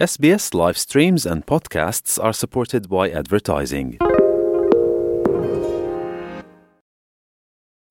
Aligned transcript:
SBS 0.00 0.54
live 0.54 0.78
streams 0.78 1.26
and 1.26 1.44
podcasts 1.44 2.18
are 2.24 2.32
supported 2.32 2.88
by 2.88 3.10
advertising. 3.10 3.98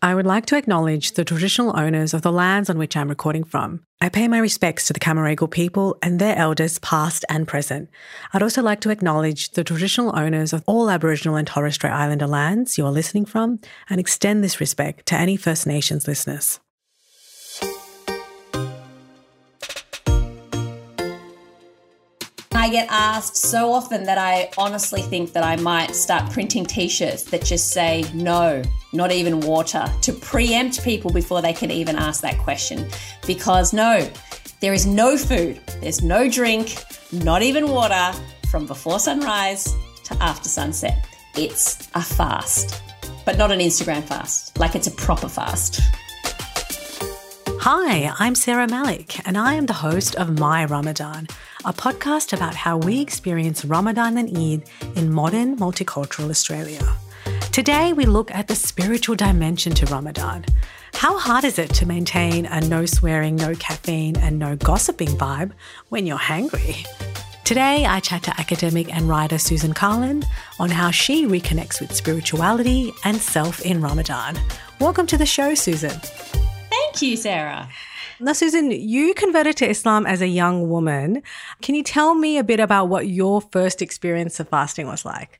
I 0.02 0.16
would 0.16 0.26
like 0.26 0.48
to 0.48 0.58
acknowledge 0.58 1.12
the 1.12 1.24
traditional 1.24 1.80
owners 1.80 2.16
of 2.16 2.24
the 2.24 2.32
lands 2.32 2.68
on 2.68 2.80
which 2.80 2.98
I'm 2.98 3.10
recording 3.10 3.44
from. 3.44 3.82
I 4.02 4.10
pay 4.10 4.28
my 4.28 4.40
respects 4.40 4.88
to 4.88 4.94
the 4.94 5.00
Cammeraygal 5.00 5.52
people 5.52 6.00
and 6.02 6.18
their 6.18 6.36
elders, 6.36 6.80
past 6.80 7.26
and 7.30 7.48
present. 7.48 7.90
I'd 8.34 8.42
also 8.42 8.64
like 8.64 8.82
to 8.82 8.90
acknowledge 8.90 9.52
the 9.52 9.64
traditional 9.64 10.18
owners 10.18 10.52
of 10.52 10.64
all 10.66 10.90
Aboriginal 10.90 11.36
and 11.36 11.46
Torres 11.46 11.76
Strait 11.76 11.94
Islander 11.94 12.26
lands 12.26 12.76
you 12.76 12.88
are 12.88 12.92
listening 12.92 13.26
from 13.26 13.60
and 13.88 14.00
extend 14.00 14.44
this 14.44 14.60
respect 14.60 15.06
to 15.06 15.16
any 15.16 15.38
First 15.38 15.68
Nations 15.68 16.08
listeners. 16.08 16.60
I 22.70 22.72
get 22.72 22.88
asked 22.92 23.36
so 23.36 23.74
often 23.74 24.04
that 24.04 24.20
I 24.20 24.52
honestly 24.56 25.02
think 25.02 25.34
that 25.34 25.44
I 25.44 25.56
might 25.56 25.96
start 25.96 26.32
printing 26.32 26.68
t 26.68 26.88
shirts 26.88 27.24
that 27.24 27.44
just 27.44 27.72
say 27.72 28.06
no, 28.14 28.62
not 28.94 29.12
even 29.12 29.40
water, 29.40 29.92
to 30.02 30.14
preempt 30.14 30.84
people 30.84 31.10
before 31.10 31.42
they 31.42 31.52
can 31.52 31.72
even 31.72 31.96
ask 31.96 32.22
that 32.22 32.38
question. 32.38 32.88
Because 33.26 33.74
no, 33.74 34.08
there 34.60 34.72
is 34.72 34.86
no 34.86 35.18
food, 35.18 35.60
there's 35.82 36.04
no 36.04 36.30
drink, 36.30 36.76
not 37.12 37.42
even 37.42 37.70
water 37.70 38.14
from 38.52 38.68
before 38.68 39.00
sunrise 39.00 39.74
to 40.04 40.14
after 40.22 40.48
sunset. 40.48 41.08
It's 41.36 41.90
a 41.96 42.04
fast, 42.04 42.84
but 43.26 43.36
not 43.36 43.52
an 43.52 43.62
Instagram 43.62 44.04
fast, 44.04 44.60
like 44.60 44.76
it's 44.76 44.86
a 44.86 44.92
proper 44.92 45.28
fast. 45.28 45.82
Hi, 47.64 48.10
I'm 48.20 48.36
Sarah 48.36 48.70
Malik, 48.70 49.28
and 49.28 49.38
I 49.38 49.56
am 49.56 49.66
the 49.66 49.74
host 49.74 50.16
of 50.16 50.40
My 50.40 50.64
Ramadan, 50.64 51.28
a 51.66 51.74
podcast 51.74 52.32
about 52.32 52.56
how 52.56 52.78
we 52.78 53.02
experience 53.02 53.66
Ramadan 53.66 54.18
and 54.18 54.30
Eid 54.30 54.64
in 54.96 55.12
modern 55.12 55.58
multicultural 55.58 56.30
Australia. 56.30 56.82
Today, 57.52 57.92
we 57.92 58.06
look 58.06 58.32
at 58.32 58.48
the 58.48 58.56
spiritual 58.56 59.18
dimension 59.18 59.74
to 59.74 59.86
Ramadan. 59.88 60.46
How 60.94 61.20
hard 61.20 61.44
is 61.44 61.60
it 61.60 61.74
to 61.74 61.86
maintain 61.86 62.46
a 62.46 62.62
no 62.62 62.86
swearing, 62.86 63.36
no 63.36 63.54
caffeine, 63.56 64.16
and 64.16 64.40
no 64.40 64.56
gossiping 64.56 65.10
vibe 65.10 65.52
when 65.90 66.06
you're 66.06 66.18
hangry? 66.18 66.88
Today, 67.44 67.86
I 67.86 68.00
chat 68.00 68.24
to 68.24 68.40
academic 68.40 68.96
and 68.96 69.10
writer 69.10 69.38
Susan 69.38 69.74
Carland 69.74 70.26
on 70.60 70.70
how 70.70 70.92
she 70.92 71.26
reconnects 71.26 71.82
with 71.82 71.94
spirituality 71.94 72.94
and 73.04 73.18
self 73.18 73.60
in 73.66 73.82
Ramadan. 73.82 74.40
Welcome 74.80 75.08
to 75.08 75.18
the 75.18 75.26
show, 75.26 75.56
Susan. 75.56 76.00
Thank 77.00 77.12
you, 77.12 77.18
Sarah. 77.18 77.70
Now, 78.20 78.34
Susan, 78.34 78.72
you 78.72 79.14
converted 79.14 79.56
to 79.58 79.70
Islam 79.70 80.06
as 80.06 80.22
a 80.22 80.28
young 80.28 80.70
woman. 80.70 81.24
Can 81.62 81.74
you 81.74 81.82
tell 81.82 82.14
me 82.14 82.38
a 82.38 82.44
bit 82.44 82.60
about 82.60 82.90
what 82.90 83.08
your 83.08 83.40
first 83.40 83.82
experience 83.82 84.38
of 84.42 84.50
fasting 84.50 84.86
was 84.86 85.06
like? 85.06 85.40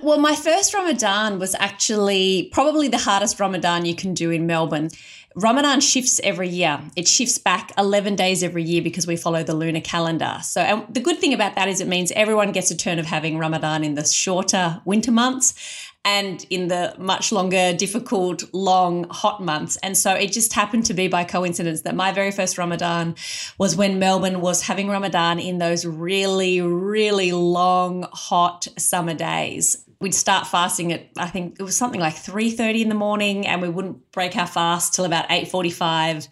Well, 0.00 0.16
my 0.16 0.34
first 0.34 0.72
Ramadan 0.72 1.38
was 1.38 1.54
actually 1.58 2.48
probably 2.52 2.88
the 2.88 2.96
hardest 2.96 3.38
Ramadan 3.38 3.84
you 3.84 3.94
can 3.94 4.14
do 4.14 4.30
in 4.30 4.46
Melbourne. 4.46 4.88
Ramadan 5.36 5.80
shifts 5.80 6.20
every 6.24 6.48
year. 6.48 6.80
It 6.96 7.06
shifts 7.06 7.36
back 7.36 7.72
11 7.76 8.16
days 8.16 8.42
every 8.42 8.62
year 8.62 8.80
because 8.80 9.06
we 9.06 9.16
follow 9.16 9.42
the 9.42 9.54
lunar 9.54 9.82
calendar. 9.82 10.38
So, 10.42 10.62
and 10.62 10.86
the 10.92 11.00
good 11.00 11.18
thing 11.18 11.34
about 11.34 11.54
that 11.56 11.68
is 11.68 11.80
it 11.82 11.88
means 11.88 12.10
everyone 12.12 12.52
gets 12.52 12.70
a 12.70 12.76
turn 12.76 12.98
of 12.98 13.06
having 13.06 13.38
Ramadan 13.38 13.84
in 13.84 13.94
the 13.94 14.04
shorter 14.04 14.80
winter 14.84 15.12
months 15.12 15.52
and 16.04 16.46
in 16.48 16.68
the 16.68 16.94
much 16.98 17.32
longer, 17.32 17.72
difficult, 17.72 18.44
long, 18.54 19.06
hot 19.10 19.42
months. 19.42 19.76
And 19.82 19.96
so 19.96 20.14
it 20.14 20.32
just 20.32 20.52
happened 20.52 20.86
to 20.86 20.94
be 20.94 21.08
by 21.08 21.24
coincidence 21.24 21.82
that 21.82 21.94
my 21.94 22.12
very 22.12 22.30
first 22.30 22.56
Ramadan 22.56 23.14
was 23.58 23.76
when 23.76 23.98
Melbourne 23.98 24.40
was 24.40 24.62
having 24.62 24.88
Ramadan 24.88 25.38
in 25.38 25.58
those 25.58 25.84
really, 25.84 26.60
really 26.60 27.32
long, 27.32 28.08
hot 28.12 28.68
summer 28.78 29.14
days 29.14 29.84
we'd 30.00 30.14
start 30.14 30.46
fasting 30.46 30.92
at 30.92 31.08
I 31.16 31.26
think 31.26 31.56
it 31.58 31.62
was 31.62 31.76
something 31.76 32.00
like 32.00 32.14
3:30 32.14 32.82
in 32.82 32.88
the 32.88 32.94
morning 32.94 33.46
and 33.46 33.60
we 33.60 33.68
wouldn't 33.68 34.12
break 34.12 34.36
our 34.36 34.46
fast 34.46 34.94
till 34.94 35.04
about 35.04 35.26
8:45 35.28 36.28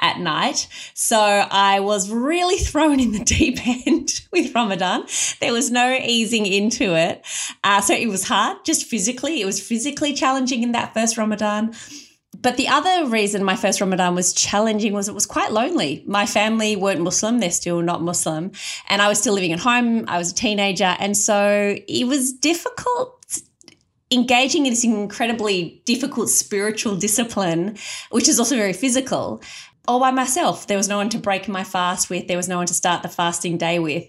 at 0.00 0.18
night. 0.18 0.68
So 0.94 1.18
I 1.18 1.80
was 1.80 2.10
really 2.10 2.58
thrown 2.70 3.00
in 3.00 3.12
the 3.12 3.24
deep 3.24 3.58
end 3.86 4.26
with 4.32 4.54
Ramadan. 4.54 5.04
There 5.40 5.52
was 5.52 5.70
no 5.70 5.92
easing 5.94 6.46
into 6.46 6.96
it. 6.96 7.24
Uh, 7.64 7.80
so 7.80 7.94
it 7.94 8.08
was 8.08 8.24
hard 8.24 8.58
just 8.64 8.86
physically. 8.86 9.40
It 9.40 9.46
was 9.46 9.60
physically 9.60 10.12
challenging 10.14 10.62
in 10.62 10.72
that 10.72 10.94
first 10.94 11.16
Ramadan. 11.16 11.74
But 12.40 12.56
the 12.56 12.68
other 12.68 13.06
reason 13.08 13.42
my 13.42 13.56
first 13.56 13.80
Ramadan 13.80 14.14
was 14.14 14.32
challenging 14.32 14.92
was 14.92 15.08
it 15.08 15.14
was 15.14 15.26
quite 15.26 15.50
lonely. 15.50 16.04
My 16.06 16.26
family 16.26 16.76
weren't 16.76 17.00
Muslim, 17.00 17.38
they're 17.38 17.50
still 17.50 17.82
not 17.82 18.02
Muslim. 18.02 18.52
And 18.88 19.02
I 19.02 19.08
was 19.08 19.18
still 19.18 19.34
living 19.34 19.52
at 19.52 19.58
home. 19.58 20.04
I 20.06 20.18
was 20.18 20.30
a 20.30 20.34
teenager. 20.34 20.96
And 21.00 21.16
so 21.16 21.76
it 21.88 22.06
was 22.06 22.32
difficult 22.32 23.18
engaging 24.10 24.64
in 24.64 24.72
this 24.72 24.84
incredibly 24.84 25.82
difficult 25.84 26.30
spiritual 26.30 26.96
discipline, 26.96 27.76
which 28.10 28.28
is 28.28 28.38
also 28.38 28.56
very 28.56 28.72
physical, 28.72 29.42
all 29.88 29.98
by 29.98 30.10
myself. 30.10 30.66
There 30.66 30.76
was 30.76 30.88
no 30.88 30.98
one 30.98 31.08
to 31.08 31.18
break 31.18 31.48
my 31.48 31.64
fast 31.64 32.10
with, 32.10 32.28
there 32.28 32.36
was 32.36 32.48
no 32.48 32.58
one 32.58 32.66
to 32.66 32.74
start 32.74 33.02
the 33.02 33.08
fasting 33.08 33.56
day 33.56 33.78
with. 33.78 34.06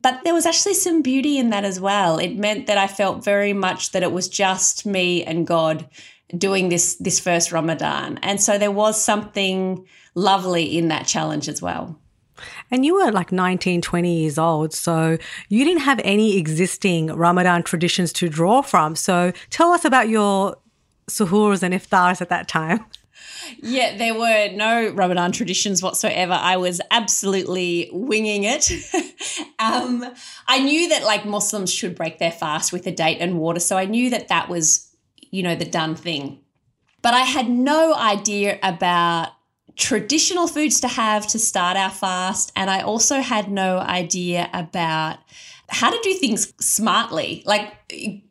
But 0.00 0.22
there 0.24 0.34
was 0.34 0.46
actually 0.46 0.74
some 0.74 1.02
beauty 1.02 1.38
in 1.38 1.50
that 1.50 1.64
as 1.64 1.78
well. 1.78 2.18
It 2.18 2.36
meant 2.36 2.66
that 2.66 2.78
I 2.78 2.86
felt 2.86 3.24
very 3.24 3.52
much 3.52 3.92
that 3.92 4.02
it 4.02 4.12
was 4.12 4.28
just 4.28 4.86
me 4.86 5.24
and 5.24 5.46
God 5.46 5.88
doing 6.36 6.68
this 6.68 6.94
this 6.96 7.20
first 7.20 7.52
Ramadan. 7.52 8.18
And 8.22 8.40
so 8.40 8.58
there 8.58 8.70
was 8.70 9.02
something 9.02 9.86
lovely 10.14 10.78
in 10.78 10.88
that 10.88 11.06
challenge 11.06 11.48
as 11.48 11.60
well. 11.60 11.98
And 12.70 12.84
you 12.84 12.94
were 12.94 13.10
like 13.10 13.32
19, 13.32 13.82
20 13.82 14.20
years 14.20 14.38
old. 14.38 14.72
So 14.72 15.18
you 15.48 15.64
didn't 15.64 15.82
have 15.82 16.00
any 16.04 16.36
existing 16.38 17.08
Ramadan 17.08 17.64
traditions 17.64 18.12
to 18.14 18.28
draw 18.28 18.62
from. 18.62 18.94
So 18.94 19.32
tell 19.50 19.72
us 19.72 19.84
about 19.84 20.08
your 20.08 20.56
suhoors 21.10 21.62
and 21.62 21.74
iftars 21.74 22.20
at 22.20 22.28
that 22.28 22.48
time. 22.48 22.84
Yeah, 23.60 23.96
there 23.96 24.14
were 24.14 24.50
no 24.52 24.90
Ramadan 24.90 25.32
traditions 25.32 25.82
whatsoever. 25.82 26.34
I 26.34 26.56
was 26.56 26.80
absolutely 26.90 27.88
winging 27.92 28.44
it. 28.44 28.70
um, 29.58 30.04
I 30.46 30.58
knew 30.58 30.88
that 30.90 31.04
like 31.04 31.24
Muslims 31.24 31.72
should 31.72 31.94
break 31.94 32.18
their 32.18 32.32
fast 32.32 32.72
with 32.72 32.86
a 32.86 32.92
date 32.92 33.18
and 33.20 33.38
water. 33.38 33.60
So 33.60 33.78
I 33.78 33.86
knew 33.86 34.10
that 34.10 34.28
that 34.28 34.48
was 34.48 34.88
you 35.30 35.42
know, 35.42 35.54
the 35.54 35.64
done 35.64 35.94
thing. 35.94 36.40
But 37.02 37.14
I 37.14 37.20
had 37.20 37.48
no 37.48 37.94
idea 37.94 38.58
about 38.62 39.30
traditional 39.76 40.48
foods 40.48 40.80
to 40.80 40.88
have 40.88 41.26
to 41.28 41.38
start 41.38 41.76
our 41.76 41.90
fast. 41.90 42.50
And 42.56 42.68
I 42.68 42.80
also 42.80 43.20
had 43.20 43.50
no 43.50 43.78
idea 43.78 44.50
about 44.52 45.18
how 45.68 45.90
to 45.90 46.00
do 46.02 46.14
things 46.14 46.52
smartly, 46.64 47.42
like 47.46 47.74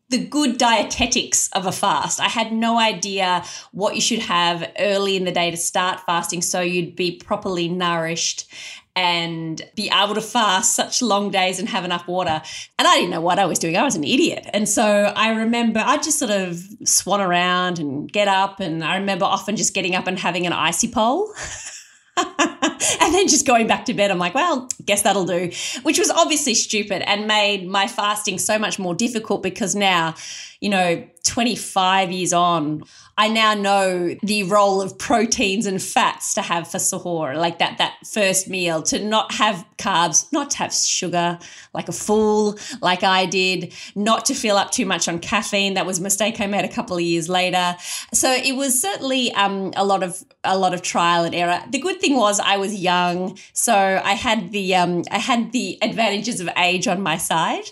the 0.10 0.26
good 0.26 0.58
dietetics 0.58 1.50
of 1.52 1.66
a 1.66 1.72
fast. 1.72 2.20
I 2.20 2.30
had 2.30 2.54
no 2.54 2.80
idea 2.80 3.44
what 3.72 3.96
you 3.96 4.02
should 4.02 4.20
have 4.20 4.72
early 4.80 5.18
in 5.18 5.26
the 5.26 5.32
day 5.32 5.52
to 5.52 5.58
start 5.58 6.02
fasting 6.06 6.42
so 6.42 6.62
you'd 6.62 6.96
be 6.96 7.18
properly 7.18 7.68
nourished 7.68 8.50
and 8.96 9.62
be 9.76 9.92
able 9.94 10.16
to 10.16 10.22
fast 10.22 10.76
such 10.76 11.04
long 11.04 11.30
days 11.30 11.60
and 11.60 11.70
have 11.70 11.86
enough 11.86 12.08
water. 12.08 12.42
And 12.80 12.88
I 12.88 12.96
didn't 12.96 13.12
know 13.12 13.22
what 13.22 13.38
I 13.38 13.46
was 13.46 13.60
doing. 13.60 13.78
I 13.78 13.84
was 13.84 13.96
an 13.96 14.04
idiot. 14.04 14.50
And 14.54 14.68
so 14.68 15.14
I 15.16 15.30
remember 15.30 15.84
I 15.86 15.98
just 15.98 16.18
sort 16.18 16.32
of 16.32 16.60
swan 16.84 17.22
around 17.22 17.78
and 17.78 18.12
get 18.12 18.28
up. 18.28 18.60
And 18.60 18.84
I 18.84 18.98
remember 18.98 19.26
often 19.26 19.56
just 19.56 19.76
getting 19.76 19.94
up 19.94 20.08
and 20.08 20.18
having 20.18 20.48
an 20.48 20.54
icy 20.54 20.88
pole. 20.88 21.32
and 22.18 23.14
then 23.14 23.28
just 23.28 23.46
going 23.46 23.68
back 23.68 23.86
to 23.86 23.94
bed, 23.94 24.10
I'm 24.10 24.18
like, 24.18 24.34
well, 24.34 24.68
guess 24.88 25.04
that'll 25.04 25.26
do, 25.26 25.52
which 25.84 26.00
was 26.00 26.10
obviously 26.10 26.56
stupid 26.56 27.04
and 27.08 27.28
made 27.28 27.68
my 27.68 27.88
fasting 27.88 28.40
so 28.40 28.58
much 28.58 28.80
more 28.80 28.96
difficult 28.96 29.44
because 29.44 29.76
now, 29.76 30.16
you 30.60 30.70
know, 30.70 31.06
25 31.26 32.12
years 32.12 32.34
on, 32.34 32.84
I 33.20 33.30
now 33.30 33.56
know 33.56 34.16
the 34.22 34.44
role 34.44 34.80
of 34.80 34.98
proteins 35.00 35.66
and 35.66 35.82
fats 35.82 36.36
to 36.36 36.42
have 36.44 36.70
for 36.70 36.78
sahur, 36.78 37.36
like 37.36 37.58
that 37.60 37.80
that 37.80 37.96
first 38.06 38.48
meal, 38.48 38.84
to 38.84 39.04
not 39.04 39.34
have 39.34 39.66
carbs, 39.80 40.32
not 40.32 40.52
to 40.52 40.58
have 40.60 40.72
sugar 40.72 41.40
like 41.74 41.90
a 41.90 41.94
fool, 41.94 42.58
like 42.80 43.04
I 43.04 43.26
did, 43.26 43.74
not 43.96 44.26
to 44.26 44.36
fill 44.36 44.56
up 44.56 44.70
too 44.70 44.86
much 44.86 45.08
on 45.08 45.18
caffeine. 45.18 45.74
That 45.74 45.88
was 45.88 45.98
a 45.98 46.04
mistake 46.04 46.40
I 46.40 46.46
made 46.46 46.64
a 46.64 46.72
couple 46.72 46.96
of 46.96 47.02
years 47.02 47.28
later. 47.28 47.76
So 48.14 48.32
it 48.32 48.56
was 48.56 48.80
certainly 48.80 49.32
um, 49.34 49.74
a 49.76 49.84
lot 49.84 50.04
of 50.04 50.24
a 50.44 50.58
lot 50.58 50.76
of 50.76 50.84
trial 50.84 51.24
and 51.24 51.34
error. 51.34 51.62
The 51.72 51.80
good 51.80 52.00
thing 52.00 52.16
was 52.16 52.40
I 52.40 52.58
was 52.58 52.76
young, 52.76 53.38
so 53.54 53.74
I 54.04 54.14
had 54.14 54.52
the 54.52 54.76
um, 54.78 55.04
I 55.12 55.18
had 55.18 55.52
the 55.52 55.78
advantages 55.82 56.40
of 56.40 56.50
age 56.58 56.88
on 56.88 57.02
my 57.02 57.18
side 57.18 57.66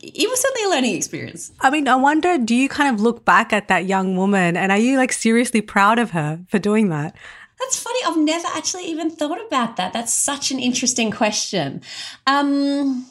it 0.00 0.28
was 0.28 0.40
certainly 0.40 0.66
a 0.66 0.70
learning 0.70 0.94
experience. 0.94 1.52
I 1.60 1.70
mean, 1.70 1.88
I 1.88 1.96
wonder, 1.96 2.38
do 2.38 2.54
you 2.54 2.68
kind 2.68 2.94
of 2.94 3.00
look 3.00 3.24
back 3.24 3.52
at 3.52 3.68
that 3.68 3.86
young 3.86 4.16
woman 4.16 4.56
and 4.56 4.70
are 4.70 4.78
you 4.78 4.96
like 4.96 5.12
seriously 5.12 5.60
proud 5.60 5.98
of 5.98 6.12
her 6.12 6.40
for 6.48 6.58
doing 6.58 6.88
that? 6.90 7.16
That's 7.58 7.80
funny. 7.80 7.98
I've 8.06 8.16
never 8.16 8.46
actually 8.54 8.84
even 8.84 9.10
thought 9.10 9.44
about 9.44 9.76
that. 9.76 9.92
That's 9.92 10.12
such 10.12 10.52
an 10.52 10.60
interesting 10.60 11.10
question. 11.10 11.82
Um, 12.26 13.06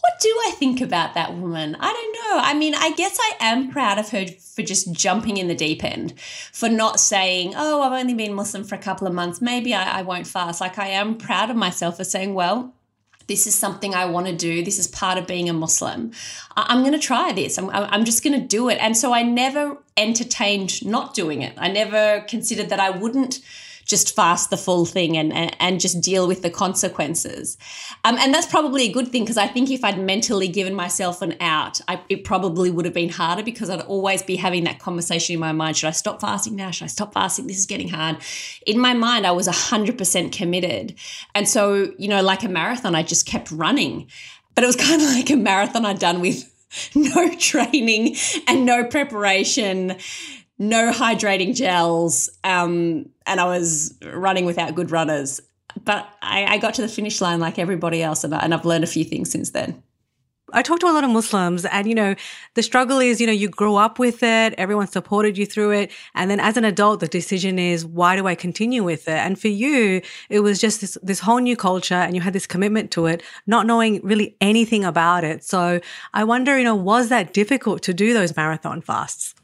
what 0.00 0.20
do 0.20 0.28
I 0.46 0.52
think 0.52 0.80
about 0.80 1.14
that 1.14 1.34
woman? 1.34 1.76
I 1.78 1.92
don't 1.92 2.12
know. 2.14 2.42
I 2.42 2.54
mean, 2.54 2.74
I 2.74 2.92
guess 2.92 3.18
I 3.20 3.32
am 3.40 3.70
proud 3.70 3.98
of 3.98 4.10
her 4.10 4.26
for 4.26 4.62
just 4.62 4.92
jumping 4.92 5.36
in 5.36 5.48
the 5.48 5.54
deep 5.54 5.84
end, 5.84 6.18
for 6.52 6.68
not 6.68 7.00
saying, 7.00 7.54
oh, 7.56 7.82
I've 7.82 7.98
only 7.98 8.14
been 8.14 8.34
Muslim 8.34 8.64
for 8.64 8.74
a 8.74 8.78
couple 8.78 9.06
of 9.06 9.14
months. 9.14 9.40
Maybe 9.40 9.74
I, 9.74 10.00
I 10.00 10.02
won't 10.02 10.26
fast. 10.26 10.60
Like, 10.60 10.78
I 10.78 10.88
am 10.88 11.16
proud 11.16 11.50
of 11.50 11.56
myself 11.56 11.96
for 11.96 12.04
saying, 12.04 12.34
well, 12.34 12.74
this 13.26 13.46
is 13.46 13.54
something 13.54 13.94
I 13.94 14.06
want 14.06 14.26
to 14.26 14.34
do. 14.34 14.64
This 14.64 14.78
is 14.78 14.88
part 14.88 15.16
of 15.16 15.26
being 15.26 15.48
a 15.48 15.52
Muslim. 15.52 16.10
I'm 16.56 16.80
going 16.80 16.92
to 16.92 16.98
try 16.98 17.32
this. 17.32 17.58
I'm, 17.58 17.70
I'm 17.70 18.04
just 18.04 18.24
going 18.24 18.38
to 18.40 18.44
do 18.44 18.68
it. 18.68 18.78
And 18.80 18.96
so 18.96 19.14
I 19.14 19.22
never 19.22 19.78
entertained 19.96 20.84
not 20.84 21.14
doing 21.14 21.42
it. 21.42 21.54
I 21.56 21.68
never 21.68 22.24
considered 22.26 22.70
that 22.70 22.80
I 22.80 22.90
wouldn't 22.90 23.40
just 23.90 24.14
fast 24.14 24.50
the 24.50 24.56
full 24.56 24.86
thing 24.86 25.16
and, 25.16 25.32
and, 25.32 25.54
and 25.58 25.80
just 25.80 26.00
deal 26.00 26.28
with 26.28 26.42
the 26.42 26.48
consequences. 26.48 27.58
Um, 28.04 28.16
and 28.18 28.32
that's 28.32 28.46
probably 28.46 28.84
a 28.84 28.92
good 28.92 29.08
thing 29.08 29.24
because 29.24 29.36
I 29.36 29.48
think 29.48 29.68
if 29.68 29.82
I'd 29.82 29.98
mentally 29.98 30.46
given 30.46 30.74
myself 30.74 31.22
an 31.22 31.34
out, 31.40 31.80
I, 31.88 32.00
it 32.08 32.22
probably 32.22 32.70
would 32.70 32.84
have 32.84 32.94
been 32.94 33.08
harder 33.08 33.42
because 33.42 33.68
I'd 33.68 33.80
always 33.80 34.22
be 34.22 34.36
having 34.36 34.62
that 34.64 34.78
conversation 34.78 35.34
in 35.34 35.40
my 35.40 35.50
mind. 35.50 35.76
Should 35.76 35.88
I 35.88 35.90
stop 35.90 36.20
fasting 36.20 36.54
now? 36.54 36.70
Should 36.70 36.84
I 36.84 36.86
stop 36.86 37.12
fasting? 37.12 37.48
This 37.48 37.58
is 37.58 37.66
getting 37.66 37.88
hard. 37.88 38.18
In 38.64 38.78
my 38.78 38.94
mind, 38.94 39.26
I 39.26 39.32
was 39.32 39.48
100% 39.48 40.30
committed. 40.30 40.94
And 41.34 41.48
so, 41.48 41.92
you 41.98 42.06
know, 42.06 42.22
like 42.22 42.44
a 42.44 42.48
marathon, 42.48 42.94
I 42.94 43.02
just 43.02 43.26
kept 43.26 43.50
running. 43.50 44.06
But 44.54 44.62
it 44.62 44.68
was 44.68 44.76
kind 44.88 45.02
of 45.02 45.08
like 45.08 45.30
a 45.30 45.36
marathon 45.36 45.84
I'd 45.84 45.98
done 45.98 46.20
with 46.20 46.48
no 46.94 47.34
training 47.34 48.14
and 48.46 48.64
no 48.64 48.84
preparation 48.84 49.96
no 50.60 50.92
hydrating 50.92 51.56
gels, 51.56 52.30
um, 52.44 53.08
and 53.26 53.40
I 53.40 53.46
was 53.46 53.94
running 54.04 54.44
without 54.44 54.76
good 54.76 54.92
runners. 54.92 55.40
But 55.84 56.06
I, 56.20 56.44
I 56.44 56.58
got 56.58 56.74
to 56.74 56.82
the 56.82 56.88
finish 56.88 57.20
line 57.20 57.40
like 57.40 57.58
everybody 57.58 58.02
else, 58.02 58.22
and, 58.22 58.34
I, 58.34 58.40
and 58.40 58.52
I've 58.52 58.66
learned 58.66 58.84
a 58.84 58.86
few 58.86 59.02
things 59.02 59.30
since 59.30 59.50
then. 59.50 59.82
I 60.52 60.62
talk 60.62 60.80
to 60.80 60.86
a 60.86 60.90
lot 60.92 61.04
of 61.04 61.10
Muslims 61.10 61.64
and, 61.64 61.86
you 61.86 61.94
know, 61.94 62.16
the 62.54 62.62
struggle 62.64 62.98
is, 62.98 63.20
you 63.20 63.26
know, 63.28 63.32
you 63.32 63.48
grow 63.48 63.76
up 63.76 64.00
with 64.00 64.24
it, 64.24 64.52
everyone 64.58 64.88
supported 64.88 65.38
you 65.38 65.46
through 65.46 65.70
it. 65.70 65.92
And 66.16 66.28
then 66.28 66.40
as 66.40 66.56
an 66.56 66.64
adult, 66.64 66.98
the 66.98 67.06
decision 67.06 67.56
is, 67.56 67.86
why 67.86 68.16
do 68.16 68.26
I 68.26 68.34
continue 68.34 68.82
with 68.82 69.06
it? 69.06 69.12
And 69.12 69.40
for 69.40 69.46
you, 69.46 70.02
it 70.28 70.40
was 70.40 70.60
just 70.60 70.80
this, 70.80 70.98
this 71.04 71.20
whole 71.20 71.38
new 71.38 71.56
culture 71.56 71.94
and 71.94 72.16
you 72.16 72.20
had 72.20 72.32
this 72.32 72.48
commitment 72.48 72.90
to 72.92 73.06
it, 73.06 73.22
not 73.46 73.64
knowing 73.64 74.00
really 74.02 74.36
anything 74.40 74.84
about 74.84 75.22
it. 75.22 75.44
So 75.44 75.80
I 76.14 76.24
wonder, 76.24 76.58
you 76.58 76.64
know, 76.64 76.74
was 76.74 77.10
that 77.10 77.32
difficult 77.32 77.82
to 77.82 77.94
do 77.94 78.12
those 78.12 78.36
marathon 78.36 78.80
fasts? 78.80 79.36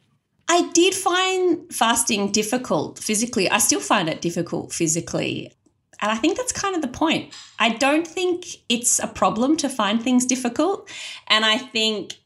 I 0.49 0.71
did 0.73 0.95
find 0.95 1.73
fasting 1.73 2.33
difficult 2.33 2.99
physically. 2.99 3.51
I 3.51 3.59
still 3.59 3.81
find 3.81 4.09
it 4.09 4.21
difficult 4.21 4.73
physically. 4.73 5.53
And 6.01 6.13
I 6.13 6.17
think 6.17 6.37
that's 6.37 6.53
kind 6.53 6.77
of 6.77 6.83
the 6.83 6.89
point. 6.89 7.35
I 7.59 7.71
don't 7.71 8.07
think 8.07 8.45
it's 8.69 8.99
a 8.99 9.07
problem 9.07 9.57
to 9.59 9.69
find 9.69 10.03
things 10.03 10.27
difficult. 10.27 10.91
And 11.27 11.45
I 11.45 11.59
think, 11.59 12.17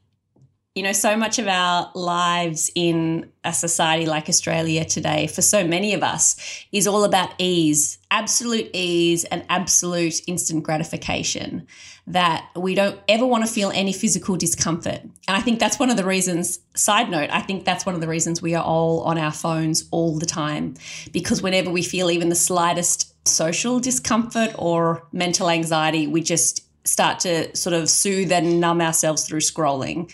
you 0.81 0.85
know, 0.85 0.93
so 0.93 1.15
much 1.15 1.39
of 1.39 1.47
our 1.47 1.93
lives 1.95 2.71
in 2.75 3.31
a 3.45 3.53
society 3.53 4.07
like 4.07 4.31
Australia 4.31 4.83
today, 4.83 5.27
for 5.27 5.43
so 5.43 5.63
many 5.63 5.93
of 5.93 6.03
us, 6.03 6.37
is 6.73 6.87
all 6.87 7.05
about 7.05 7.35
ease, 7.37 7.99
absolute 8.11 8.71
ease, 8.73 9.25
and 9.25 9.45
absolute 9.51 10.27
instant 10.27 10.65
gratification 10.65 11.67
that 12.07 12.49
we 12.57 12.75
don't 12.75 12.99
ever 13.09 13.27
want 13.27 13.45
to 13.47 13.53
feel 13.53 13.71
any 13.75 13.93
physical 13.93 14.39
discomfort. 14.39 15.03
And 15.03 15.37
I 15.37 15.41
think 15.41 15.61
that's 15.61 15.79
one 15.79 15.91
of 15.91 15.99
the 15.99 16.05
reasons, 16.07 16.61
side 16.75 17.11
note, 17.11 17.29
I 17.31 17.43
think 17.43 17.67
that's 17.67 17.85
one 17.85 17.95
of 17.95 18.01
the 18.01 18.09
reasons 18.09 18.41
we 18.41 18.55
are 18.55 18.65
all 18.65 19.03
on 19.03 19.19
our 19.19 19.33
phones 19.33 19.87
all 19.91 20.19
the 20.19 20.25
time. 20.25 20.77
Because 21.13 21.43
whenever 21.43 21.69
we 21.69 21.83
feel 21.83 22.11
even 22.11 22.31
the 22.31 22.35
slightest 22.35 23.29
social 23.29 23.81
discomfort 23.81 24.55
or 24.57 25.07
mental 25.13 25.51
anxiety, 25.51 26.07
we 26.07 26.23
just 26.23 26.65
start 26.87 27.21
to 27.21 27.55
sort 27.55 27.75
of 27.75 27.91
soothe 27.91 28.33
and 28.33 28.61
numb 28.61 28.81
ourselves 28.81 29.29
through 29.29 29.41
scrolling. 29.41 30.11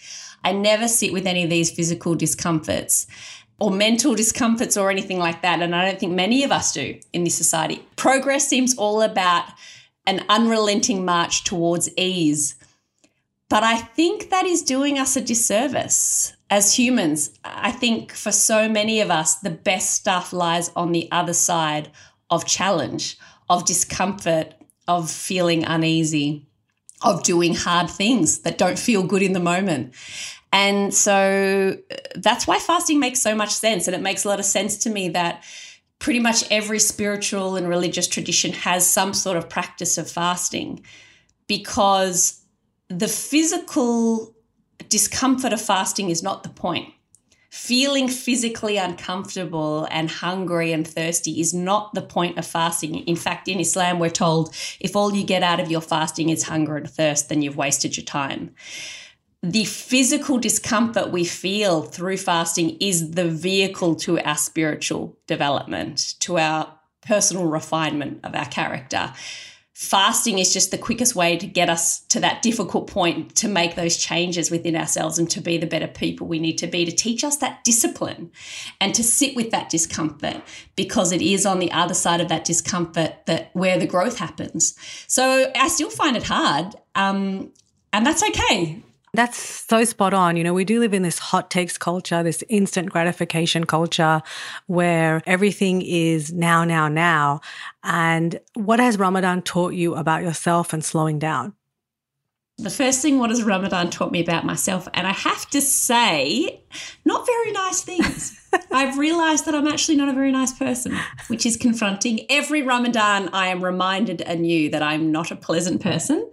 I 0.47 0.53
never 0.53 0.87
sit 0.87 1.13
with 1.13 1.27
any 1.27 1.43
of 1.43 1.51
these 1.51 1.73
physical 1.73 2.15
discomforts 2.15 3.09
or 3.59 3.73
mental 3.73 4.15
discomforts 4.15 4.77
or 4.77 4.93
anything 4.93 5.19
like 5.19 5.43
that. 5.43 5.61
And 5.61 5.75
I 5.75 5.85
don't 5.85 5.99
think 5.99 6.13
many 6.13 6.45
of 6.45 6.53
us 6.53 6.73
do 6.73 7.01
in 7.13 7.25
this 7.25 7.35
society. 7.35 7.85
Progress 7.97 8.47
seems 8.47 8.79
all 8.79 9.03
about 9.03 9.47
an 10.07 10.25
unrelenting 10.29 11.05
march 11.05 11.43
towards 11.43 11.91
ease. 11.99 12.55
But 13.49 13.65
I 13.65 13.77
think 13.77 14.31
that 14.31 14.47
is 14.47 14.63
doing 14.63 15.01
us 15.01 15.17
a 15.17 15.21
disservice 15.21 16.33
as 16.49 16.79
humans. 16.79 17.37
I 17.45 17.73
think 17.73 18.13
for 18.13 18.31
so 18.31 18.69
many 18.69 19.01
of 19.01 19.11
us, 19.11 19.35
the 19.35 19.51
best 19.51 19.95
stuff 19.95 20.33
lies 20.33 20.71
on 20.77 20.93
the 20.93 21.09
other 21.11 21.33
side 21.33 21.91
of 22.31 22.47
challenge, 22.47 23.19
of 23.51 23.67
discomfort, 23.67 24.55
of 24.87 25.11
feeling 25.11 25.65
uneasy, 25.65 26.47
of 27.03 27.23
doing 27.23 27.55
hard 27.55 27.91
things 27.91 28.41
that 28.41 28.59
don't 28.59 28.79
feel 28.79 29.03
good 29.03 29.23
in 29.23 29.33
the 29.33 29.41
moment. 29.41 29.93
And 30.57 30.95
so 30.95 31.77
uh, 31.91 31.97
that's 32.15 32.47
why 32.47 32.59
fasting 32.59 32.99
makes 32.99 33.21
so 33.21 33.35
much 33.35 33.51
sense. 33.51 33.87
And 33.87 33.95
it 33.95 34.01
makes 34.01 34.25
a 34.25 34.29
lot 34.29 34.41
of 34.41 34.47
sense 34.47 34.79
to 34.79 34.91
me 34.91 35.11
that 35.11 35.45
pretty 35.99 36.19
much 36.19 36.51
every 36.51 36.79
spiritual 36.79 37.57
and 37.57 37.69
religious 37.69 38.09
tradition 38.09 38.55
has 38.55 38.89
some 38.89 39.13
sort 39.13 39.37
of 39.37 39.51
practice 39.51 39.99
of 39.99 40.11
fasting 40.11 40.83
because 41.47 42.41
the 42.89 43.07
physical 43.07 44.35
discomfort 44.89 45.53
of 45.53 45.61
fasting 45.61 46.09
is 46.09 46.23
not 46.23 46.43
the 46.43 46.49
point. 46.49 46.89
Feeling 47.51 48.09
physically 48.09 48.79
uncomfortable 48.79 49.87
and 49.91 50.11
hungry 50.11 50.73
and 50.73 50.89
thirsty 50.89 51.39
is 51.39 51.53
not 51.53 51.93
the 51.93 52.03
point 52.03 52.39
of 52.39 52.47
fasting. 52.47 52.97
In 53.07 53.17
fact, 53.17 53.47
in 53.47 53.61
Islam, 53.61 53.99
we're 53.99 54.09
told 54.09 54.55
if 54.81 54.97
all 54.97 55.15
you 55.15 55.23
get 55.23 55.43
out 55.43 55.61
of 55.61 55.71
your 55.71 55.83
fasting 55.83 56.31
is 56.31 56.45
hunger 56.45 56.79
and 56.79 56.89
thirst, 56.89 57.29
then 57.29 57.43
you've 57.43 57.59
wasted 57.59 57.99
your 57.99 58.05
time 58.05 58.55
the 59.43 59.65
physical 59.65 60.39
discomfort 60.39 61.11
we 61.11 61.25
feel 61.25 61.83
through 61.83 62.17
fasting 62.17 62.77
is 62.81 63.13
the 63.13 63.29
vehicle 63.29 63.95
to 63.97 64.19
our 64.21 64.37
spiritual 64.37 65.17
development, 65.27 66.15
to 66.21 66.39
our 66.39 66.73
personal 67.03 67.47
refinement 67.47 68.21
of 68.25 68.35
our 68.35 68.47
character. 68.47 69.13
Fasting 69.73 70.39
is 70.39 70.55
just 70.55 70.71
the 70.71 70.79
quickest 70.79 71.15
way 71.15 71.37
to 71.37 71.47
get 71.47 71.69
us 71.69 72.01
to 72.07 72.19
that 72.19 72.41
difficult 72.41 72.87
point 72.87 73.37
to 73.37 73.47
make 73.47 73.75
those 73.75 73.99
changes 73.99 74.51
within 74.51 74.75
ourselves 74.75 75.19
and 75.19 75.29
to 75.29 75.41
be 75.41 75.59
the 75.59 75.67
better 75.67 75.87
people 75.87 76.27
we 76.27 76.39
need 76.39 76.57
to 76.57 76.67
be, 76.67 76.87
to 76.87 76.91
teach 76.91 77.23
us 77.23 77.37
that 77.37 77.63
discipline 77.63 78.33
and 78.81 78.95
to 78.95 79.05
sit 79.05 79.37
with 79.37 79.51
that 79.51 79.69
discomfort 79.69 80.41
because 80.77 81.13
it 81.13 81.21
is 81.21 81.45
on 81.45 81.59
the 81.59 81.71
other 81.73 81.93
side 81.93 82.23
of 82.23 82.29
that 82.29 82.47
discomfort 82.47 83.27
that 83.27 83.51
where 83.53 83.79
the 83.79 83.87
growth 83.87 84.19
happens. 84.19 84.75
So 85.07 85.53
I 85.55 85.69
still 85.69 85.91
find 85.91 86.17
it 86.17 86.25
hard. 86.25 86.75
Um, 86.95 87.53
and 87.93 88.07
that's 88.07 88.23
okay. 88.23 88.83
That's 89.15 89.39
so 89.39 89.85
spot 89.85 90.13
on. 90.13 90.37
You 90.37 90.45
know, 90.45 90.53
we 90.53 90.65
do 90.65 90.81
live 90.81 90.93
in 90.93 91.03
this 91.03 91.19
hot 91.19 91.51
takes 91.51 91.79
culture, 91.79 92.23
this 92.23 92.45
instant 92.49 92.91
gratification 92.91 93.65
culture 93.65 94.23
where 94.67 95.23
everything 95.27 95.81
is 95.83 96.33
now, 96.33 96.65
now, 96.65 96.89
now. 96.89 97.41
And 97.83 98.39
what 98.55 98.79
has 98.79 98.99
Ramadan 98.99 99.43
taught 99.43 99.75
you 99.75 99.95
about 99.95 100.23
yourself 100.23 100.73
and 100.73 100.85
slowing 100.85 101.19
down? 101.19 101.55
The 102.59 102.71
first 102.71 103.03
thing, 103.03 103.19
what 103.19 103.29
has 103.29 103.43
Ramadan 103.43 103.91
taught 103.91 104.13
me 104.13 104.23
about 104.23 104.47
myself? 104.47 104.89
And 104.95 105.07
I 105.07 105.13
have 105.13 105.49
to 105.51 105.61
say, 105.61 106.63
not 107.05 107.27
very 107.27 107.53
nice 107.53 107.83
things. 107.83 108.41
I've 108.73 108.97
realized 108.97 109.45
that 109.45 109.55
I'm 109.55 109.67
actually 109.67 109.97
not 109.97 110.09
a 110.09 110.15
very 110.15 110.33
nice 110.33 110.55
person, 110.55 110.97
which 111.29 111.45
is 111.45 111.59
confronting. 111.59 112.21
Every 112.31 112.63
Ramadan, 112.63 113.29
I 113.35 113.49
am 113.49 113.63
reminded 113.63 114.23
anew 114.23 114.71
that 114.71 114.83
I'm 114.83 115.13
not 115.13 115.31
a 115.31 115.37
pleasant 115.37 115.83
person. 115.83 116.31